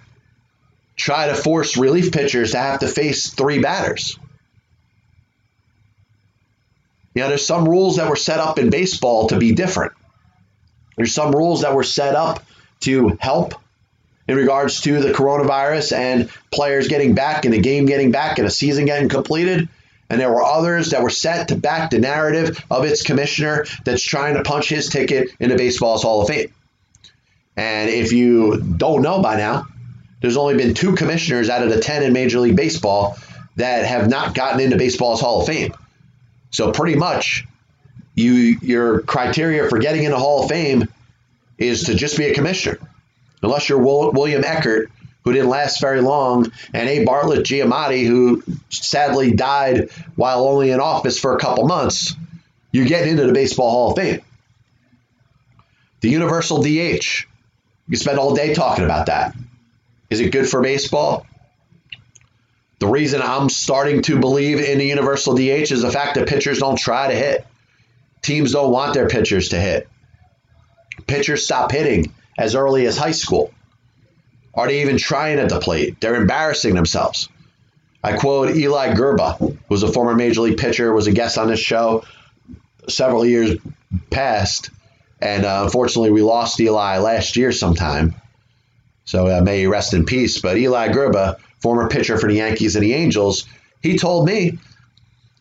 [0.97, 4.19] try to force relief pitchers to have to face three batters.
[7.15, 9.93] You know, there's some rules that were set up in baseball to be different.
[10.97, 12.45] There's some rules that were set up
[12.81, 13.55] to help
[14.27, 18.47] in regards to the coronavirus and players getting back and the game getting back and
[18.47, 19.69] a season getting completed.
[20.11, 24.03] And there were others that were set to back the narrative of its commissioner that's
[24.03, 26.53] trying to punch his ticket into baseball's Hall of Fame.
[27.57, 29.67] And if you don't know by now,
[30.25, 33.19] there's only been two commissioners out of the 10 in Major League Baseball
[33.57, 35.75] that have not gotten into baseball's Hall of Fame.
[36.51, 37.45] So pretty much
[38.15, 38.33] you
[38.63, 40.89] your criteria for getting into Hall of Fame
[41.59, 42.79] is to just be a commissioner.
[43.43, 44.91] Unless you're William Eckert,
[45.25, 47.05] who didn't last very long, and A.
[47.05, 52.17] Bartlett Giamatti, who sadly died while only in office for a couple months,
[52.73, 54.23] you're getting into the Baseball Hall of Fame.
[56.01, 57.27] The universal DH.
[57.89, 59.35] You spend all day talking about that.
[60.11, 61.27] Is it good for baseball?
[62.81, 66.59] The reason I'm starting to believe in the universal DH is the fact that pitchers
[66.59, 67.47] don't try to hit.
[68.23, 69.89] Teams don't want their pitchers to hit.
[71.07, 73.53] Pitchers stop hitting as early as high school.
[74.55, 76.01] Are they even trying at the plate?
[76.01, 77.29] They're embarrassing themselves.
[78.03, 81.61] I quote Eli Grba, who's a former major league pitcher, was a guest on this
[81.61, 82.05] show
[82.89, 83.57] several years
[84.11, 84.71] past,
[85.21, 88.15] and uh, unfortunately we lost Eli last year sometime.
[89.05, 90.41] So uh, may he rest in peace.
[90.41, 93.47] But Eli Grba, former pitcher for the Yankees and the Angels,
[93.83, 94.59] he told me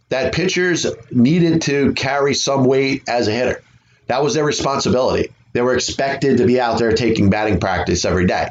[0.10, 3.64] that pitchers needed to carry some weight as a hitter.
[4.08, 5.34] That was their responsibility.
[5.54, 8.50] They were expected to be out there taking batting practice every day.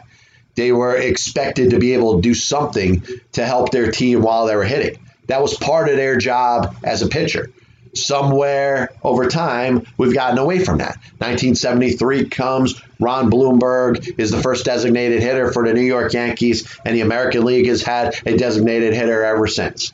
[0.54, 4.56] They were expected to be able to do something to help their team while they
[4.56, 4.98] were hitting.
[5.26, 7.50] That was part of their job as a pitcher.
[7.94, 10.96] Somewhere over time, we've gotten away from that.
[11.18, 12.80] 1973 comes.
[13.02, 17.44] Ron Blomberg is the first designated hitter for the New York Yankees, and the American
[17.44, 19.92] League has had a designated hitter ever since.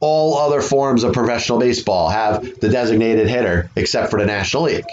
[0.00, 4.86] All other forms of professional baseball have the designated hitter except for the National League.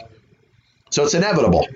[0.90, 1.68] So it's inevitable.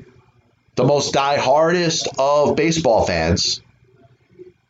[0.76, 3.62] The most die-hardest of baseball fans,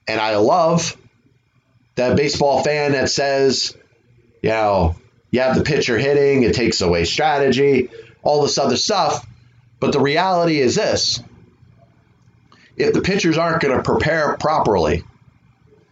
[0.07, 0.97] and I love
[1.95, 3.75] that baseball fan that says,
[4.41, 4.95] you know,
[5.31, 7.89] you have the pitcher hitting, it takes away strategy,
[8.23, 9.25] all this other stuff.
[9.79, 11.21] But the reality is this
[12.75, 15.03] if the pitchers aren't going to prepare properly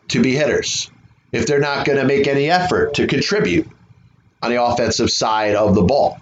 [0.10, 0.90] to be hitters,
[1.32, 3.68] if they're not going to make any effort to contribute
[4.42, 6.20] on the offensive side of the ball,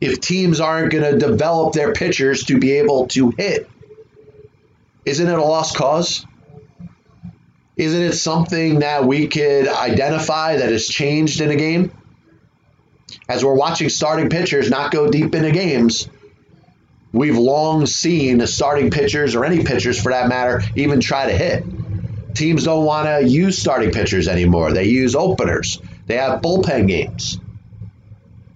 [0.00, 3.68] if teams aren't going to develop their pitchers to be able to hit,
[5.04, 6.24] isn't it a lost cause?
[7.76, 11.90] Isn't it something that we could identify that has changed in a game?
[13.28, 16.08] As we're watching starting pitchers not go deep into games,
[17.14, 21.64] we've long seen starting pitchers or any pitchers for that matter even try to hit.
[22.34, 24.72] Teams don't want to use starting pitchers anymore.
[24.72, 25.80] They use openers.
[26.06, 27.38] They have bullpen games.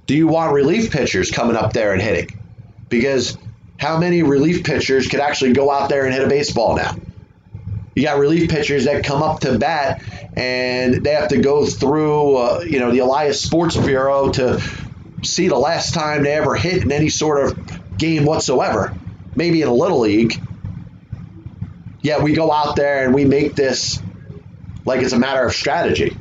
[0.07, 2.37] Do you want relief pitchers coming up there and hitting?
[2.89, 3.39] Because
[3.79, 6.97] how many relief pitchers could actually go out there and hit a baseball now?
[7.95, 10.03] You got relief pitchers that come up to bat
[10.37, 14.61] and they have to go through, uh, you know, the Elias Sports Bureau to
[15.23, 18.97] see the last time they ever hit in any sort of game whatsoever.
[19.35, 20.41] Maybe in a little league.
[22.01, 24.01] Yet we go out there and we make this
[24.85, 26.17] like it's a matter of strategy.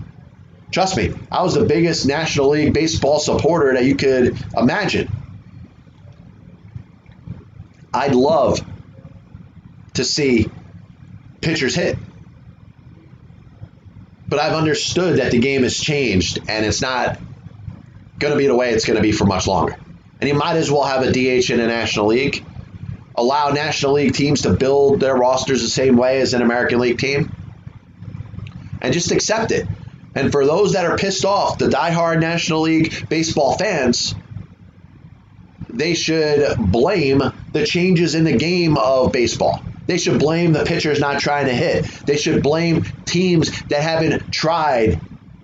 [0.71, 5.09] Trust me, I was the biggest National League baseball supporter that you could imagine.
[7.93, 8.59] I'd love
[9.93, 10.49] to see
[11.41, 11.97] pitchers hit.
[14.27, 17.17] But I've understood that the game has changed and it's not
[18.19, 19.77] going to be the way it's going to be for much longer.
[20.19, 22.43] And you might as well have a DH in a National League.
[23.15, 26.99] Allow National League teams to build their rosters the same way as an American League
[26.99, 27.33] team.
[28.81, 29.67] And just accept it.
[30.15, 34.15] And for those that are pissed off, the diehard National League baseball fans,
[35.69, 37.21] they should blame
[37.53, 39.61] the changes in the game of baseball.
[39.85, 41.85] They should blame the pitchers not trying to hit.
[42.05, 44.99] They should blame teams that haven't tried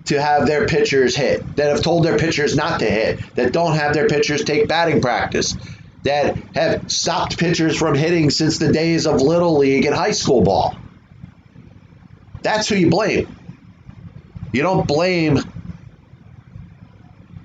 [0.06, 3.74] to have their pitchers hit, that have told their pitchers not to hit, that don't
[3.74, 5.56] have their pitchers take batting practice,
[6.02, 10.42] that have stopped pitchers from hitting since the days of Little League and high school
[10.42, 10.76] ball.
[12.42, 13.34] That's who you blame.
[14.52, 15.38] You don't blame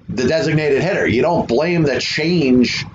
[0.09, 1.07] the designated hitter.
[1.07, 2.85] You don't blame the change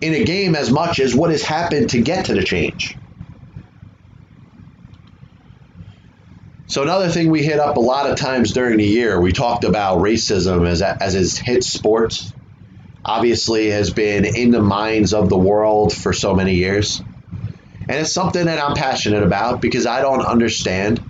[0.00, 2.96] in a game as much as what has happened to get to the change.
[6.68, 9.64] So another thing we hit up a lot of times during the year, we talked
[9.64, 12.30] about racism as as has hit sports.
[13.02, 18.12] Obviously, has been in the minds of the world for so many years, and it's
[18.12, 21.02] something that I'm passionate about because I don't understand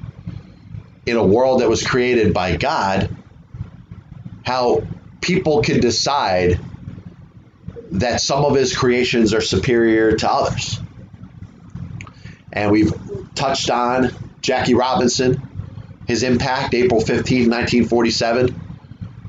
[1.07, 3.17] in a world that was created by God,
[4.44, 4.87] how
[5.21, 6.61] people can decide
[7.92, 10.79] that some of his creations are superior to others.
[12.52, 12.94] And we've
[13.35, 15.48] touched on Jackie Robinson,
[16.09, 18.61] his impact, April 15, 1947,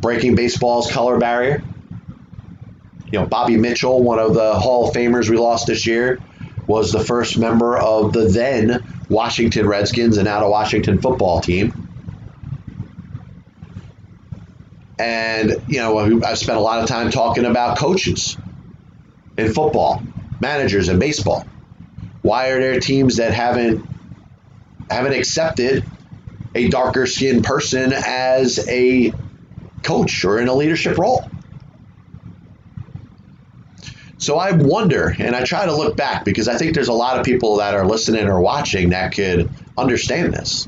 [0.02, 1.62] breaking baseball's color barrier.
[3.12, 6.20] You know, Bobby Mitchell, one of the Hall of Famers we lost this year,
[6.68, 11.74] was the first member of the then Washington Redskins and now the Washington football team.
[14.98, 18.38] And, you know, I've spent a lot of time talking about coaches
[19.38, 20.02] in football,
[20.40, 21.46] managers in baseball.
[22.22, 23.86] Why are there teams that haven't
[24.90, 25.86] haven't accepted
[26.56, 29.14] a darker skinned person as a
[29.84, 31.30] coach or in a leadership role.
[34.18, 37.18] So I wonder, and I try to look back because I think there's a lot
[37.18, 40.68] of people that are listening or watching that could understand this.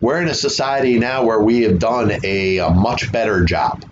[0.00, 3.84] We're in a society now where we have done a, a much better job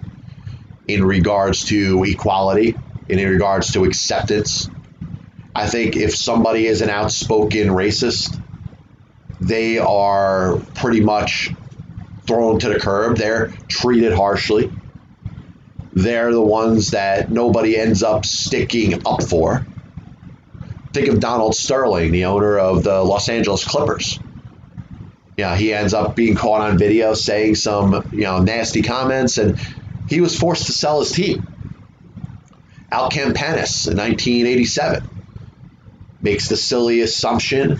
[0.89, 2.77] in regards to equality,
[3.09, 4.69] in regards to acceptance.
[5.55, 8.41] I think if somebody is an outspoken racist,
[9.41, 11.53] they are pretty much
[12.27, 13.17] thrown to the curb.
[13.17, 14.73] They're treated harshly.
[15.93, 19.67] They're the ones that nobody ends up sticking up for.
[20.93, 24.19] Think of Donald Sterling, the owner of the Los Angeles Clippers.
[25.37, 29.59] Yeah, he ends up being caught on video saying some, you know, nasty comments, and
[30.09, 31.47] he was forced to sell his team.
[32.91, 35.09] Al Campanis in 1987
[36.23, 37.79] makes the silly assumption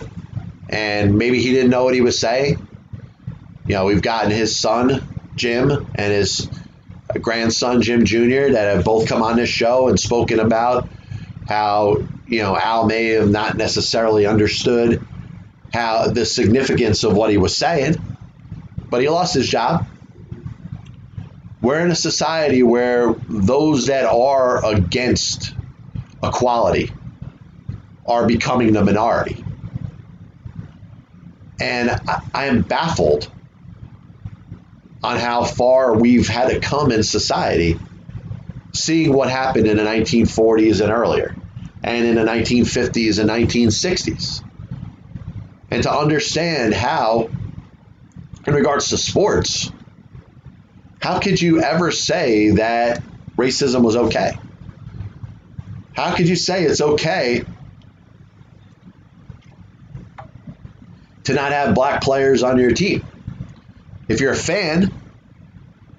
[0.69, 2.67] and maybe he didn't know what he was saying.
[3.67, 5.03] You know, we've gotten his son,
[5.35, 6.49] Jim, and his
[7.21, 10.89] grandson, Jim Jr., that have both come on this show and spoken about
[11.47, 15.05] how, you know, Al may have not necessarily understood
[15.73, 17.95] how the significance of what he was saying,
[18.89, 19.85] but he lost his job.
[21.61, 25.53] We're in a society where those that are against
[26.23, 26.91] equality
[28.05, 29.43] are becoming the minority.
[31.59, 33.29] And I, I am baffled
[35.03, 37.79] on how far we've had to come in society,
[38.73, 41.35] seeing what happened in the 1940s and earlier,
[41.83, 44.43] and in the 1950s and 1960s.
[45.69, 47.29] And to understand how,
[48.45, 49.71] in regards to sports,
[51.01, 53.03] how could you ever say that
[53.37, 54.37] racism was okay?
[55.93, 57.45] How could you say it's okay
[61.27, 63.03] to not have black players on your team.
[64.07, 64.89] If you're a fan,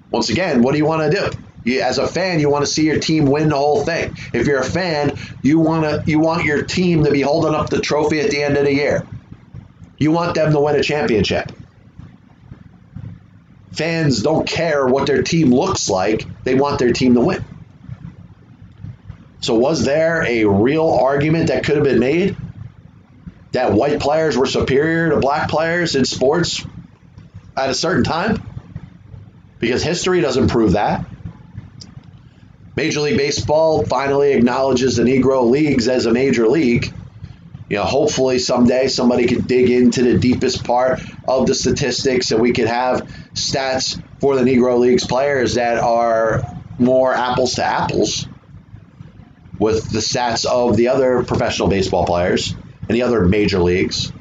[0.09, 1.37] once again, what do you want to do?
[1.63, 4.15] You, as a fan, you want to see your team win the whole thing.
[4.33, 7.69] If you're a fan, you want to you want your team to be holding up
[7.69, 9.05] the trophy at the end of the year.
[9.99, 11.51] You want them to win a championship.
[13.71, 17.43] Fans don't care what their team looks like; they want their team to win.
[19.41, 22.35] So, was there a real argument that could have been made
[23.51, 26.65] that white players were superior to black players in sports
[27.57, 28.37] at a certain time?
[29.59, 31.05] Because history doesn't prove that.
[32.75, 36.93] Major League Baseball finally acknowledges the Negro Leagues as a major league.
[37.69, 42.41] You know, hopefully someday somebody could dig into the deepest part of the statistics and
[42.41, 46.41] we could have stats for the Negro Leagues players that are
[46.77, 48.27] more apples to apples
[49.59, 52.55] with the stats of the other professional baseball players
[52.89, 54.11] and the other major leagues.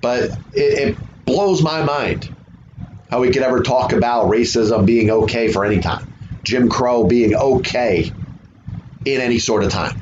[0.00, 2.30] But it, it blows my mind
[3.10, 6.06] how we could ever talk about racism being okay for any time,
[6.44, 8.12] Jim Crow being okay
[9.04, 10.00] in any sort of time.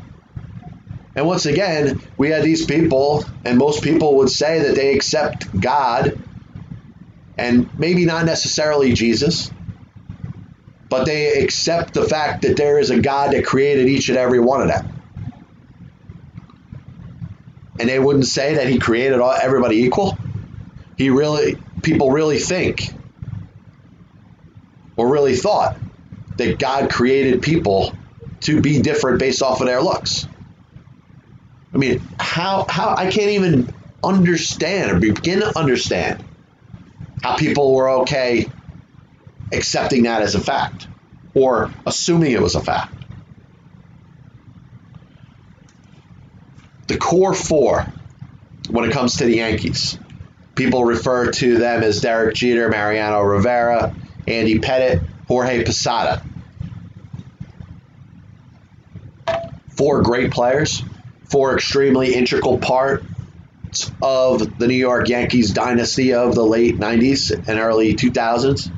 [1.14, 5.58] And once again, we had these people, and most people would say that they accept
[5.58, 6.18] God
[7.38, 9.50] and maybe not necessarily Jesus,
[10.90, 14.40] but they accept the fact that there is a God that created each and every
[14.40, 14.95] one of them
[17.78, 20.18] and they wouldn't say that he created all, everybody equal?
[20.96, 22.90] He really, people really think
[24.96, 25.76] or really thought
[26.36, 27.94] that God created people
[28.42, 30.26] to be different based off of their looks.
[31.72, 33.72] I mean, how how I can't even
[34.02, 36.24] understand or begin to understand
[37.22, 38.50] how people were okay
[39.52, 40.88] accepting that as a fact
[41.34, 42.94] or assuming it was a fact.
[46.86, 47.86] The core four
[48.70, 49.98] when it comes to the Yankees.
[50.54, 53.94] People refer to them as Derek Jeter, Mariano Rivera,
[54.26, 56.22] Andy Pettitte, Jorge Posada.
[59.68, 60.82] Four great players,
[61.28, 67.58] four extremely integral parts of the New York Yankees dynasty of the late 90s and
[67.58, 68.72] early 2000s.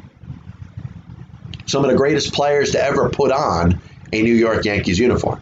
[1.66, 3.80] Some of the greatest players to ever put on
[4.12, 5.40] a New York Yankees uniform.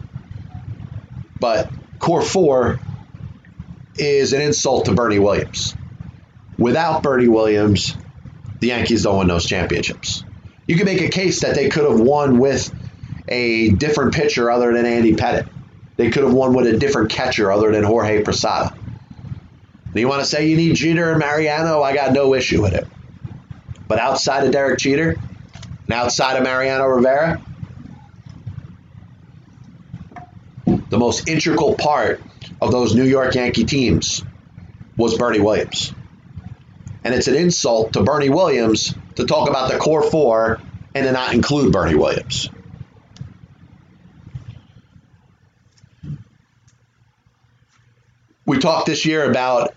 [1.39, 2.79] But core four
[3.95, 5.75] is an insult to Bernie Williams.
[6.57, 7.95] Without Bernie Williams,
[8.59, 10.23] the Yankees don't win those championships.
[10.67, 12.73] You can make a case that they could have won with
[13.27, 15.49] a different pitcher other than Andy Pettitte.
[15.95, 18.75] They could have won with a different catcher other than Jorge Posada.
[19.85, 21.81] And you want to say you need Jeter and Mariano?
[21.81, 22.87] I got no issue with it.
[23.87, 25.15] But outside of Derek Jeter
[25.85, 27.41] and outside of Mariano Rivera,
[30.89, 32.21] the most integral part
[32.61, 34.23] of those New York Yankee teams
[34.95, 35.93] was Bernie Williams.
[37.03, 40.59] And it's an insult to Bernie Williams to talk about the core four
[40.93, 42.49] and to not include Bernie Williams.
[48.45, 49.75] We talked this year about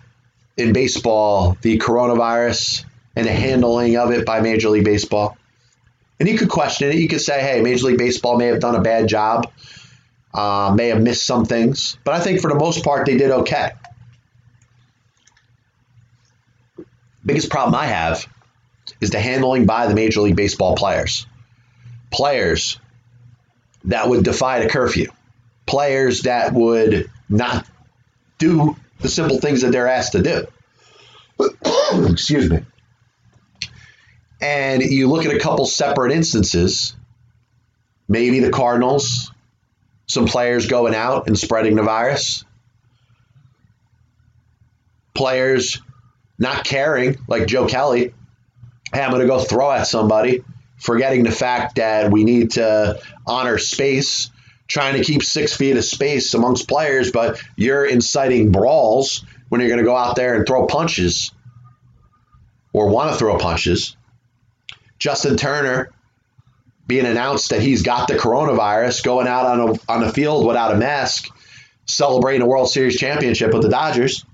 [0.56, 2.84] in baseball the coronavirus
[3.16, 5.36] and the handling of it by Major League Baseball.
[6.20, 6.96] And you could question it.
[6.96, 9.50] You could say, hey, Major League Baseball may have done a bad job,
[10.32, 13.30] uh, may have missed some things, but I think for the most part they did
[13.30, 13.72] okay.
[17.24, 18.26] Biggest problem I have
[19.00, 21.26] is the handling by the Major League Baseball players.
[22.10, 22.78] Players
[23.84, 25.10] that would defy the curfew,
[25.66, 27.66] players that would not
[28.38, 30.46] do the simple things that they're asked to do.
[32.10, 32.60] Excuse me.
[34.40, 36.94] And you look at a couple separate instances,
[38.08, 39.30] maybe the Cardinals,
[40.10, 42.44] some players going out and spreading the virus,
[45.14, 45.80] players
[46.36, 48.12] not caring, like Joe Kelly,
[48.92, 50.42] hey, I'm going to go throw at somebody,
[50.78, 54.30] forgetting the fact that we need to honor space,
[54.66, 59.70] trying to keep six feet of space amongst players, but you're inciting brawls when you're
[59.70, 61.30] going to go out there and throw punches
[62.72, 63.96] or want to throw punches.
[64.98, 65.92] Justin Turner
[66.90, 70.74] being announced that he's got the coronavirus, going out on a, on the field without
[70.74, 71.28] a mask,
[71.86, 74.24] celebrating a World Series championship with the Dodgers.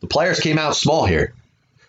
[0.00, 1.34] The players came out small here.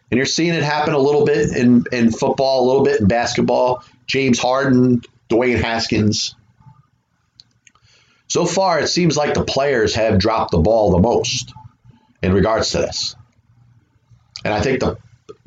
[0.10, 3.08] And you're seeing it happen a little bit in, in football, a little bit in
[3.08, 3.84] basketball.
[4.08, 6.34] James Harden, Dwayne Haskins.
[8.28, 11.54] So far, it seems like the players have dropped the ball the most
[12.24, 13.16] in regards to this.
[14.44, 14.98] And I think the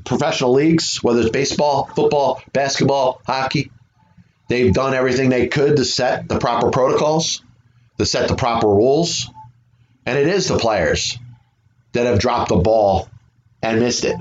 [0.05, 3.73] professional leagues, whether it's baseball, football, basketball, hockey,
[4.51, 7.43] they've done everything they could to set the proper protocols,
[7.99, 9.31] to set the proper rules.
[10.05, 11.17] And it is the players
[11.93, 13.09] that have dropped the ball
[13.63, 14.17] and missed it.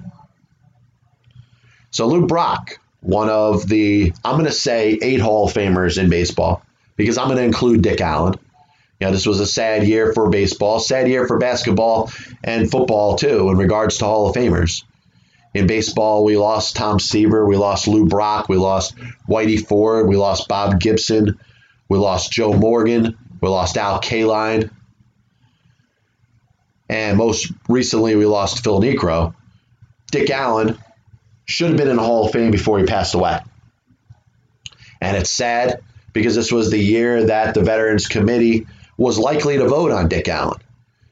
[1.91, 6.09] So Lou Brock, one of the, I'm going to say eight Hall of Famers in
[6.09, 6.61] baseball,
[6.95, 8.35] because I'm going to include Dick Allen.
[8.99, 12.11] You know, this was a sad year for baseball, sad year for basketball
[12.43, 14.83] and football too, in regards to Hall of Famers.
[15.53, 18.95] In baseball, we lost Tom Seaver, we lost Lou Brock, we lost
[19.27, 21.39] Whitey Ford, we lost Bob Gibson,
[21.87, 24.69] we lost Joe Morgan, we lost Al Kaline,
[26.87, 29.33] and most recently we lost Phil Niekro.
[30.11, 30.77] Dick Allen
[31.45, 33.39] should have been in the Hall of Fame before he passed away.
[35.01, 35.81] And it's sad
[36.13, 40.27] because this was the year that the Veterans Committee was likely to vote on Dick
[40.27, 40.59] Allen.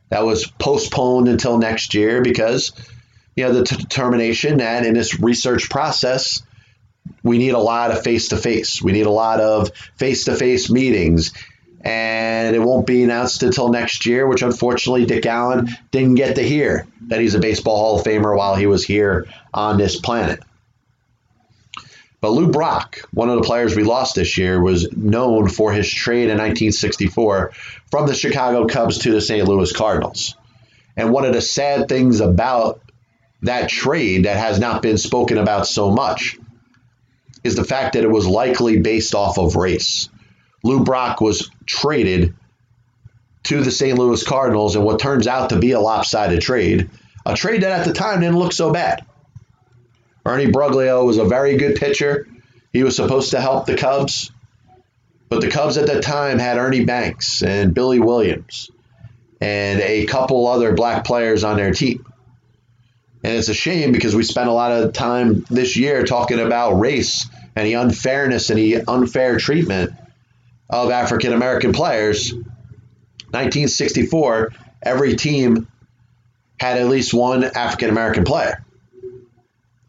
[0.09, 2.71] That was postponed until next year because,
[3.37, 6.41] you know, the determination that in this research process,
[7.21, 8.81] we need a lot of face to face.
[8.81, 11.33] We need a lot of face to face meetings.
[11.81, 16.41] And it won't be announced until next year, which unfortunately Dick Allen didn't get to
[16.41, 20.41] hear that he's a Baseball Hall of Famer while he was here on this planet.
[22.19, 25.87] But Lou Brock, one of the players we lost this year, was known for his
[25.87, 27.51] trade in 1964
[27.91, 29.47] from the Chicago Cubs to the St.
[29.47, 30.35] Louis Cardinals.
[30.97, 32.81] And one of the sad things about
[33.41, 36.37] that trade that has not been spoken about so much
[37.43, 40.09] is the fact that it was likely based off of race.
[40.63, 42.33] Lou Brock was traded
[43.43, 43.97] to the St.
[43.97, 46.89] Louis Cardinals in what turns out to be a lopsided trade,
[47.25, 49.05] a trade that at the time didn't look so bad.
[50.25, 52.27] Ernie Broglio was a very good pitcher.
[52.73, 54.31] He was supposed to help the Cubs,
[55.29, 58.69] but the Cubs at that time had Ernie Banks and Billy Williams
[59.39, 62.05] and a couple other black players on their team.
[63.27, 66.79] And it's a shame because we spent a lot of time this year talking about
[66.79, 69.91] race and the unfairness and the unfair treatment
[70.69, 72.31] of African American players.
[72.31, 75.67] 1964, every team
[76.57, 78.63] had at least one African American player.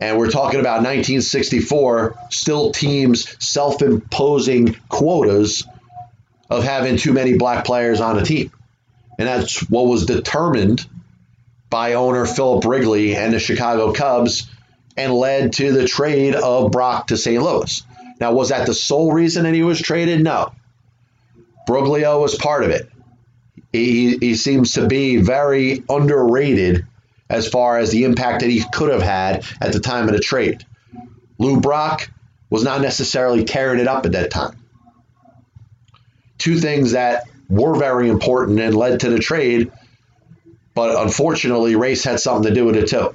[0.01, 5.65] And we're talking about 1964, still teams self imposing quotas
[6.51, 8.51] of having too many black players on a team.
[9.17, 10.85] And that's what was determined
[11.71, 14.49] by owner Philip Wrigley and the Chicago Cubs
[14.97, 17.43] and led to the trade of Brock to St.
[17.43, 17.83] Louis.
[18.21, 20.23] Now, was that the sole reason that he was traded?
[20.23, 20.53] No.
[21.69, 22.91] Broglio was part of it.
[23.73, 26.87] He, he seems to be very underrated
[27.29, 30.21] as far as the impact that he could have had at the time of the
[30.21, 30.65] trade.
[31.39, 32.11] Lou Brock
[32.51, 34.57] was not necessarily tearing it up at that time.
[36.39, 39.71] Two things that were very important and led to the trade,
[40.79, 43.13] but unfortunately, race had something to do with it too.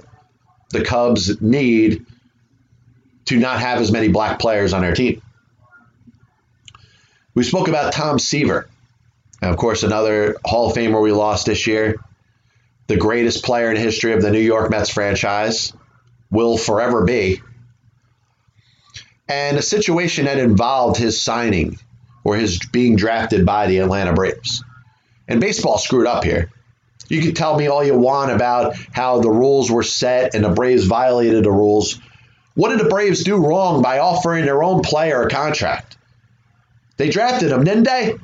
[0.71, 2.05] The Cubs need
[3.27, 5.21] to not have as many black players on their team.
[7.33, 8.67] We spoke about Tom Seaver.
[9.41, 11.95] And of course, another Hall of Famer we lost this year.
[12.87, 15.71] the greatest player in history of the New York Mets franchise,
[16.29, 17.41] will forever be.
[19.29, 21.79] And a situation that involved his signing
[22.25, 24.65] or his being drafted by the Atlanta Braves.
[25.29, 26.51] And baseball screwed up here.
[27.09, 30.49] You can tell me all you want about how the rules were set and the
[30.49, 31.99] Braves violated the rules.
[32.55, 35.97] What did the Braves do wrong by offering their own player a contract?
[36.97, 38.15] They drafted him, didn't they?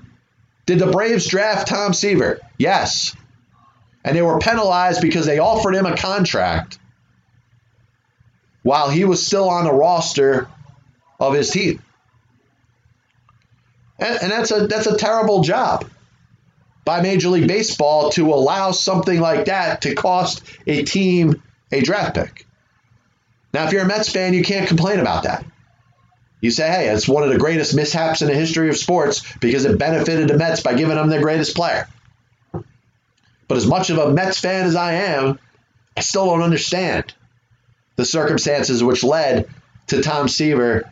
[0.66, 2.40] Did the Braves draft Tom Seaver?
[2.58, 3.16] Yes.
[4.04, 6.80] And they were penalized because they offered him a contract
[8.64, 10.48] while he was still on the roster
[11.20, 11.82] of his team.
[13.98, 15.90] And, and that's a that's a terrible job
[16.90, 21.40] by Major League Baseball to allow something like that to cost a team
[21.72, 22.48] a draft pick.
[23.54, 25.46] Now, if you're a Mets fan, you can't complain about that.
[26.42, 29.66] You say, hey, it's one of the greatest mishaps in the history of sports because
[29.66, 31.88] it benefited the Mets by giving them their greatest player.
[32.52, 35.38] But as much of a Mets fan as I am,
[35.96, 37.14] I still don't understand
[37.98, 39.48] the circumstances which led
[39.90, 40.92] to Tom Seaver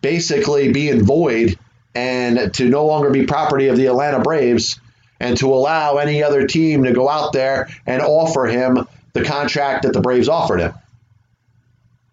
[0.00, 1.58] basically being void
[1.94, 4.80] and to no longer be property of the Atlanta Braves
[5.20, 9.82] and to allow any other team to go out there and offer him the contract
[9.82, 10.74] that the Braves offered him.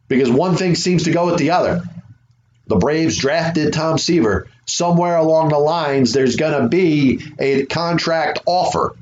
[0.07, 1.81] Because one thing seems to go with the other.
[2.67, 4.47] The Braves drafted Tom Seaver.
[4.65, 8.95] Somewhere along the lines, there's going to be a contract offer.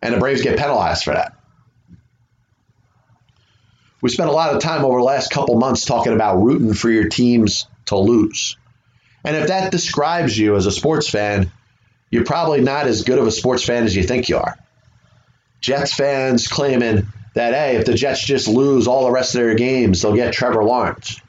[0.00, 1.34] And the Braves get penalized for that.
[4.00, 6.90] We spent a lot of time over the last couple months talking about rooting for
[6.90, 8.56] your teams to lose.
[9.24, 11.50] And if that describes you as a sports fan,
[12.10, 14.56] you're probably not as good of a sports fan as you think you are.
[15.60, 19.54] Jets fans claiming that, hey, if the Jets just lose all the rest of their
[19.54, 21.20] games, they'll get Trevor Lawrence.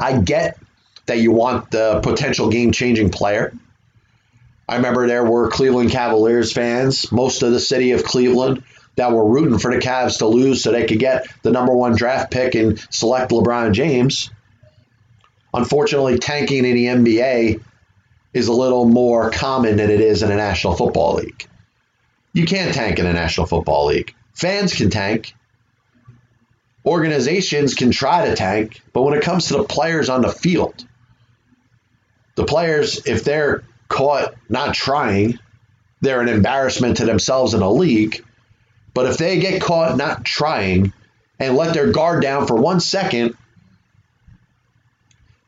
[0.00, 0.58] I get
[1.06, 3.52] that you want the potential game changing player.
[4.68, 8.64] I remember there were Cleveland Cavaliers fans, most of the city of Cleveland,
[8.96, 11.94] that were rooting for the Cavs to lose so they could get the number one
[11.94, 14.30] draft pick and select LeBron James.
[15.54, 17.62] Unfortunately, tanking in the NBA
[18.34, 21.46] is a little more common than it is in a National Football League.
[22.32, 24.14] You can't tank in the National Football League.
[24.34, 25.34] Fans can tank.
[26.84, 30.86] Organizations can try to tank, but when it comes to the players on the field,
[32.34, 35.38] the players, if they're caught not trying,
[36.00, 38.22] they're an embarrassment to themselves in a league.
[38.96, 40.94] But if they get caught not trying
[41.38, 43.36] and let their guard down for one second,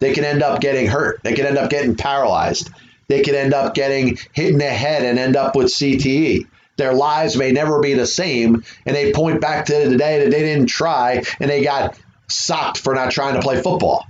[0.00, 1.22] they can end up getting hurt.
[1.22, 2.68] They can end up getting paralyzed.
[3.06, 6.46] They could end up getting hit in the head and end up with CTE.
[6.76, 10.30] Their lives may never be the same, and they point back to the day that
[10.30, 14.06] they didn't try and they got socked for not trying to play football.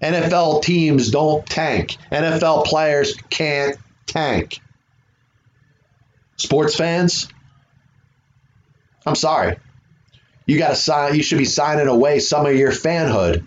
[0.00, 1.96] NFL teams don't tank.
[2.12, 3.76] NFL players can't
[4.06, 4.60] tank.
[6.36, 7.26] Sports fans,
[9.06, 9.56] I'm sorry.
[10.46, 11.14] You got to sign.
[11.14, 13.44] You should be signing away some of your fanhood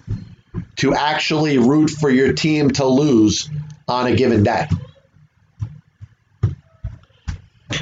[0.78, 3.49] to actually root for your team to lose
[3.88, 4.68] on a given day.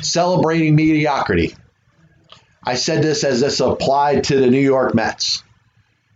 [0.01, 1.55] Celebrating mediocrity.
[2.63, 5.43] I said this as this applied to the New York Mets,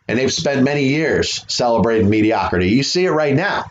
[0.08, 2.70] and they've spent many years celebrating mediocrity.
[2.70, 3.70] You see it right now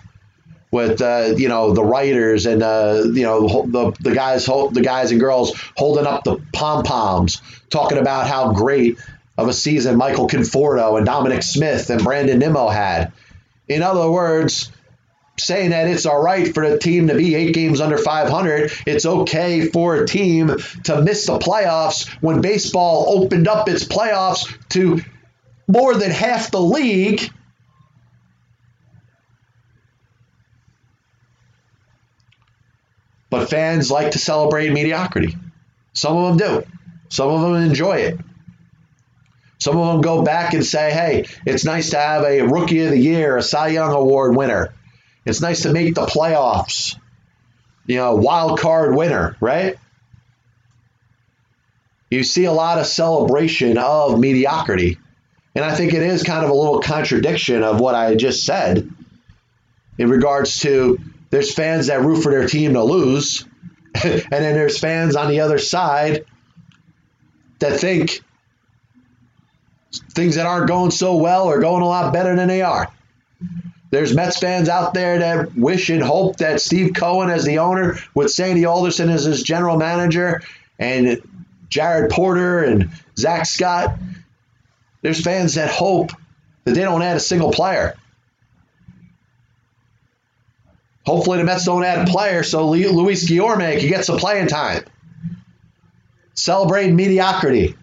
[0.70, 5.10] with uh, you know the writers and uh, you know the the guys the guys
[5.10, 7.40] and girls holding up the pom poms,
[7.70, 8.98] talking about how great
[9.38, 13.12] of a season Michael Conforto and Dominic Smith and Brandon Nimmo had.
[13.68, 14.70] In other words,
[15.38, 18.72] saying that it's all right for a team to be eight games under 500.
[18.86, 24.56] It's okay for a team to miss the playoffs when baseball opened up its playoffs
[24.70, 25.02] to
[25.68, 27.30] more than half the league
[33.37, 35.37] But fans like to celebrate mediocrity.
[35.93, 36.66] Some of them do.
[37.11, 38.18] Some of them enjoy it.
[39.59, 42.91] Some of them go back and say, hey, it's nice to have a Rookie of
[42.91, 44.72] the Year, a Cy Young Award winner.
[45.26, 46.97] It's nice to make the playoffs.
[47.87, 49.76] You know, wild card winner, right?
[52.11, 54.99] You see a lot of celebration of mediocrity.
[55.55, 58.89] And I think it is kind of a little contradiction of what I just said
[59.99, 60.99] in regards to
[61.37, 63.45] there's fans that root for their team to lose,
[64.03, 66.24] and then there's fans on the other side
[67.59, 68.22] that think
[70.12, 72.91] things that aren't going so well are going a lot better than they are.
[73.91, 77.99] There's Mets fans out there that wish and hope that Steve Cohen, as the owner,
[78.14, 80.41] with Sandy Alderson as his general manager,
[80.78, 81.20] and
[81.68, 83.99] Jared Porter and Zach Scott,
[85.03, 86.12] there's fans that hope
[86.64, 87.95] that they don't add a single player
[91.07, 94.84] Hopefully the Mets don't add a player so Luis Guillorme can get some playing time.
[96.34, 97.76] Celebrate mediocrity.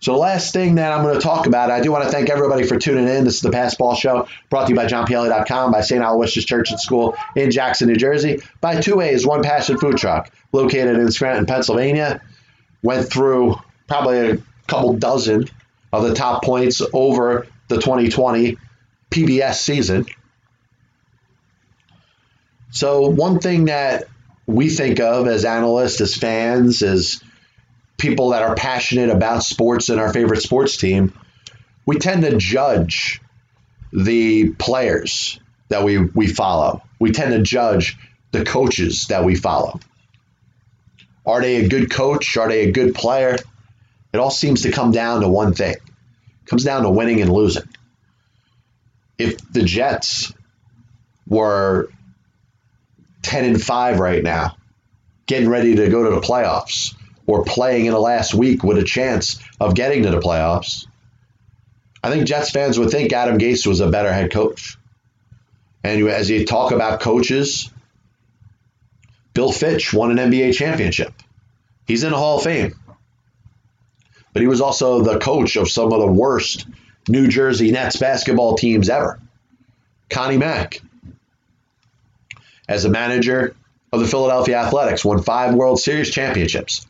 [0.00, 2.64] So last thing that I'm going to talk about, I do want to thank everybody
[2.64, 3.24] for tuning in.
[3.24, 6.02] This is the Passball Show, brought to you by JohnPielli.com, by St.
[6.02, 10.30] Aloysius Church and School in Jackson, New Jersey, by Two Ways, One Passion Food Truck,
[10.52, 12.20] located in Scranton, Pennsylvania.
[12.82, 13.56] Went through
[13.88, 15.48] probably a couple dozen
[15.92, 18.58] of the top points over the 2020
[19.10, 20.06] PBS season.
[22.70, 24.04] So one thing that
[24.46, 27.22] we think of as analysts, as fans, as
[27.98, 31.12] people that are passionate about sports and our favorite sports team,
[31.86, 33.20] we tend to judge
[33.92, 36.82] the players that we, we follow.
[36.98, 37.96] We tend to judge
[38.32, 39.80] the coaches that we follow.
[41.24, 42.36] Are they a good coach?
[42.36, 43.36] Are they a good player?
[44.12, 45.74] It all seems to come down to one thing.
[45.74, 47.68] It comes down to winning and losing.
[49.18, 50.32] If the Jets
[51.26, 51.88] were
[53.22, 54.56] 10 and 5 right now,
[55.26, 56.94] getting ready to go to the playoffs,
[57.26, 60.86] or playing in the last week with a chance of getting to the playoffs,
[62.02, 64.78] I think Jets fans would think Adam Gase was a better head coach.
[65.82, 67.70] And as you talk about coaches,
[69.34, 71.12] Bill Fitch won an NBA championship.
[71.86, 72.74] He's in the Hall of Fame.
[74.32, 76.66] But he was also the coach of some of the worst
[77.08, 79.20] New Jersey Nets basketball teams ever.
[80.10, 80.80] Connie Mack,
[82.68, 83.54] as a manager
[83.92, 86.86] of the Philadelphia Athletics, won five World Series championships.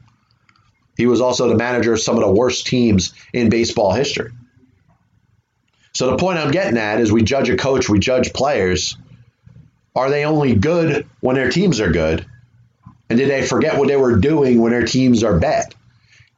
[0.97, 4.33] He was also the manager of some of the worst teams in baseball history.
[5.93, 8.97] So the point I'm getting at is we judge a coach, we judge players.
[9.95, 12.27] Are they only good when their teams are good?
[13.09, 15.75] And did they forget what they were doing when their teams are bad?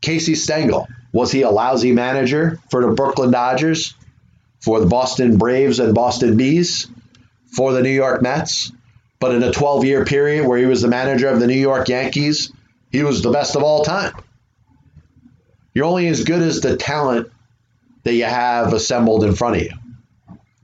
[0.00, 3.94] Casey Stengel, was he a lousy manager for the Brooklyn Dodgers,
[4.60, 6.88] for the Boston Braves and Boston Bees,
[7.54, 8.72] for the New York Mets?
[9.20, 11.88] But in a 12 year period where he was the manager of the New York
[11.88, 12.52] Yankees,
[12.90, 14.14] he was the best of all time.
[15.74, 17.30] You're only as good as the talent
[18.04, 19.70] that you have assembled in front of you.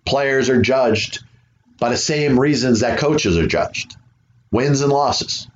[0.04, 1.20] Players are judged
[1.78, 3.96] by the same reasons that coaches are judged
[4.54, 5.48] wins and losses.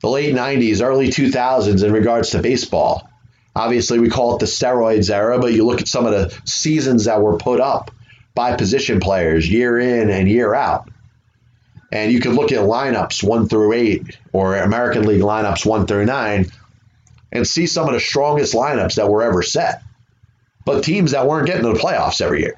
[0.00, 3.08] The late 90s, early 2000s, in regards to baseball,
[3.54, 7.04] obviously we call it the steroids era, but you look at some of the seasons
[7.04, 7.90] that were put up
[8.34, 10.88] by position players year in and year out.
[11.92, 16.06] And you can look at lineups one through eight or American League lineups one through
[16.06, 16.46] nine
[17.30, 19.82] and see some of the strongest lineups that were ever set,
[20.64, 22.54] but teams that weren't getting to the playoffs every year.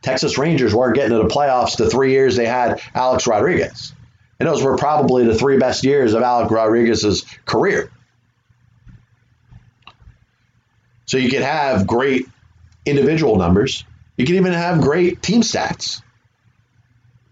[0.00, 3.92] Texas Rangers weren't getting to the playoffs the three years they had Alex Rodriguez.
[4.40, 7.91] And those were probably the three best years of Alex Rodriguez's career.
[11.12, 12.26] So you could have great
[12.86, 13.84] individual numbers.
[14.16, 16.00] You can even have great team stats.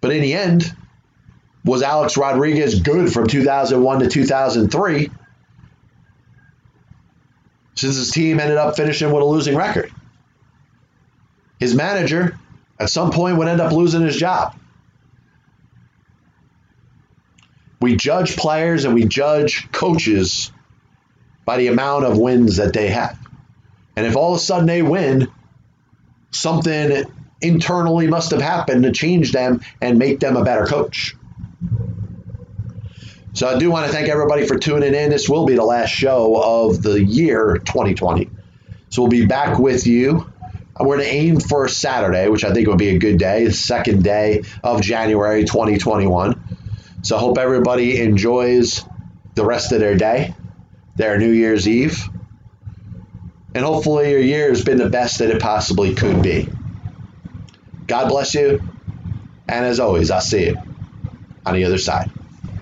[0.02, 0.70] But in the end,
[1.64, 5.08] was Alex Rodriguez good from 2001 to 2003?
[7.74, 9.90] since his team ended up finishing with a losing record.
[11.58, 12.38] His manager,
[12.78, 14.54] at some point, would end up losing his job.
[17.80, 20.52] We judge players and we judge coaches
[21.46, 23.16] by the amount of wins that they have.
[24.00, 25.30] And if all of a sudden they win,
[26.30, 27.04] something
[27.42, 31.14] internally must have happened to change them and make them a better coach.
[33.34, 35.10] So I do want to thank everybody for tuning in.
[35.10, 38.30] This will be the last show of the year 2020.
[38.88, 40.32] So we'll be back with you.
[40.78, 43.52] We're going to aim for Saturday, which I think will be a good day, the
[43.52, 46.42] second day of January 2021.
[47.02, 48.82] So I hope everybody enjoys
[49.34, 50.34] the rest of their day,
[50.96, 52.08] their New Year's Eve.
[53.54, 56.50] And hopefully your year has been the best that it possibly could be.
[57.88, 58.60] God bless you.
[59.48, 60.56] And as always, I'll see you
[61.46, 62.08] on the other side.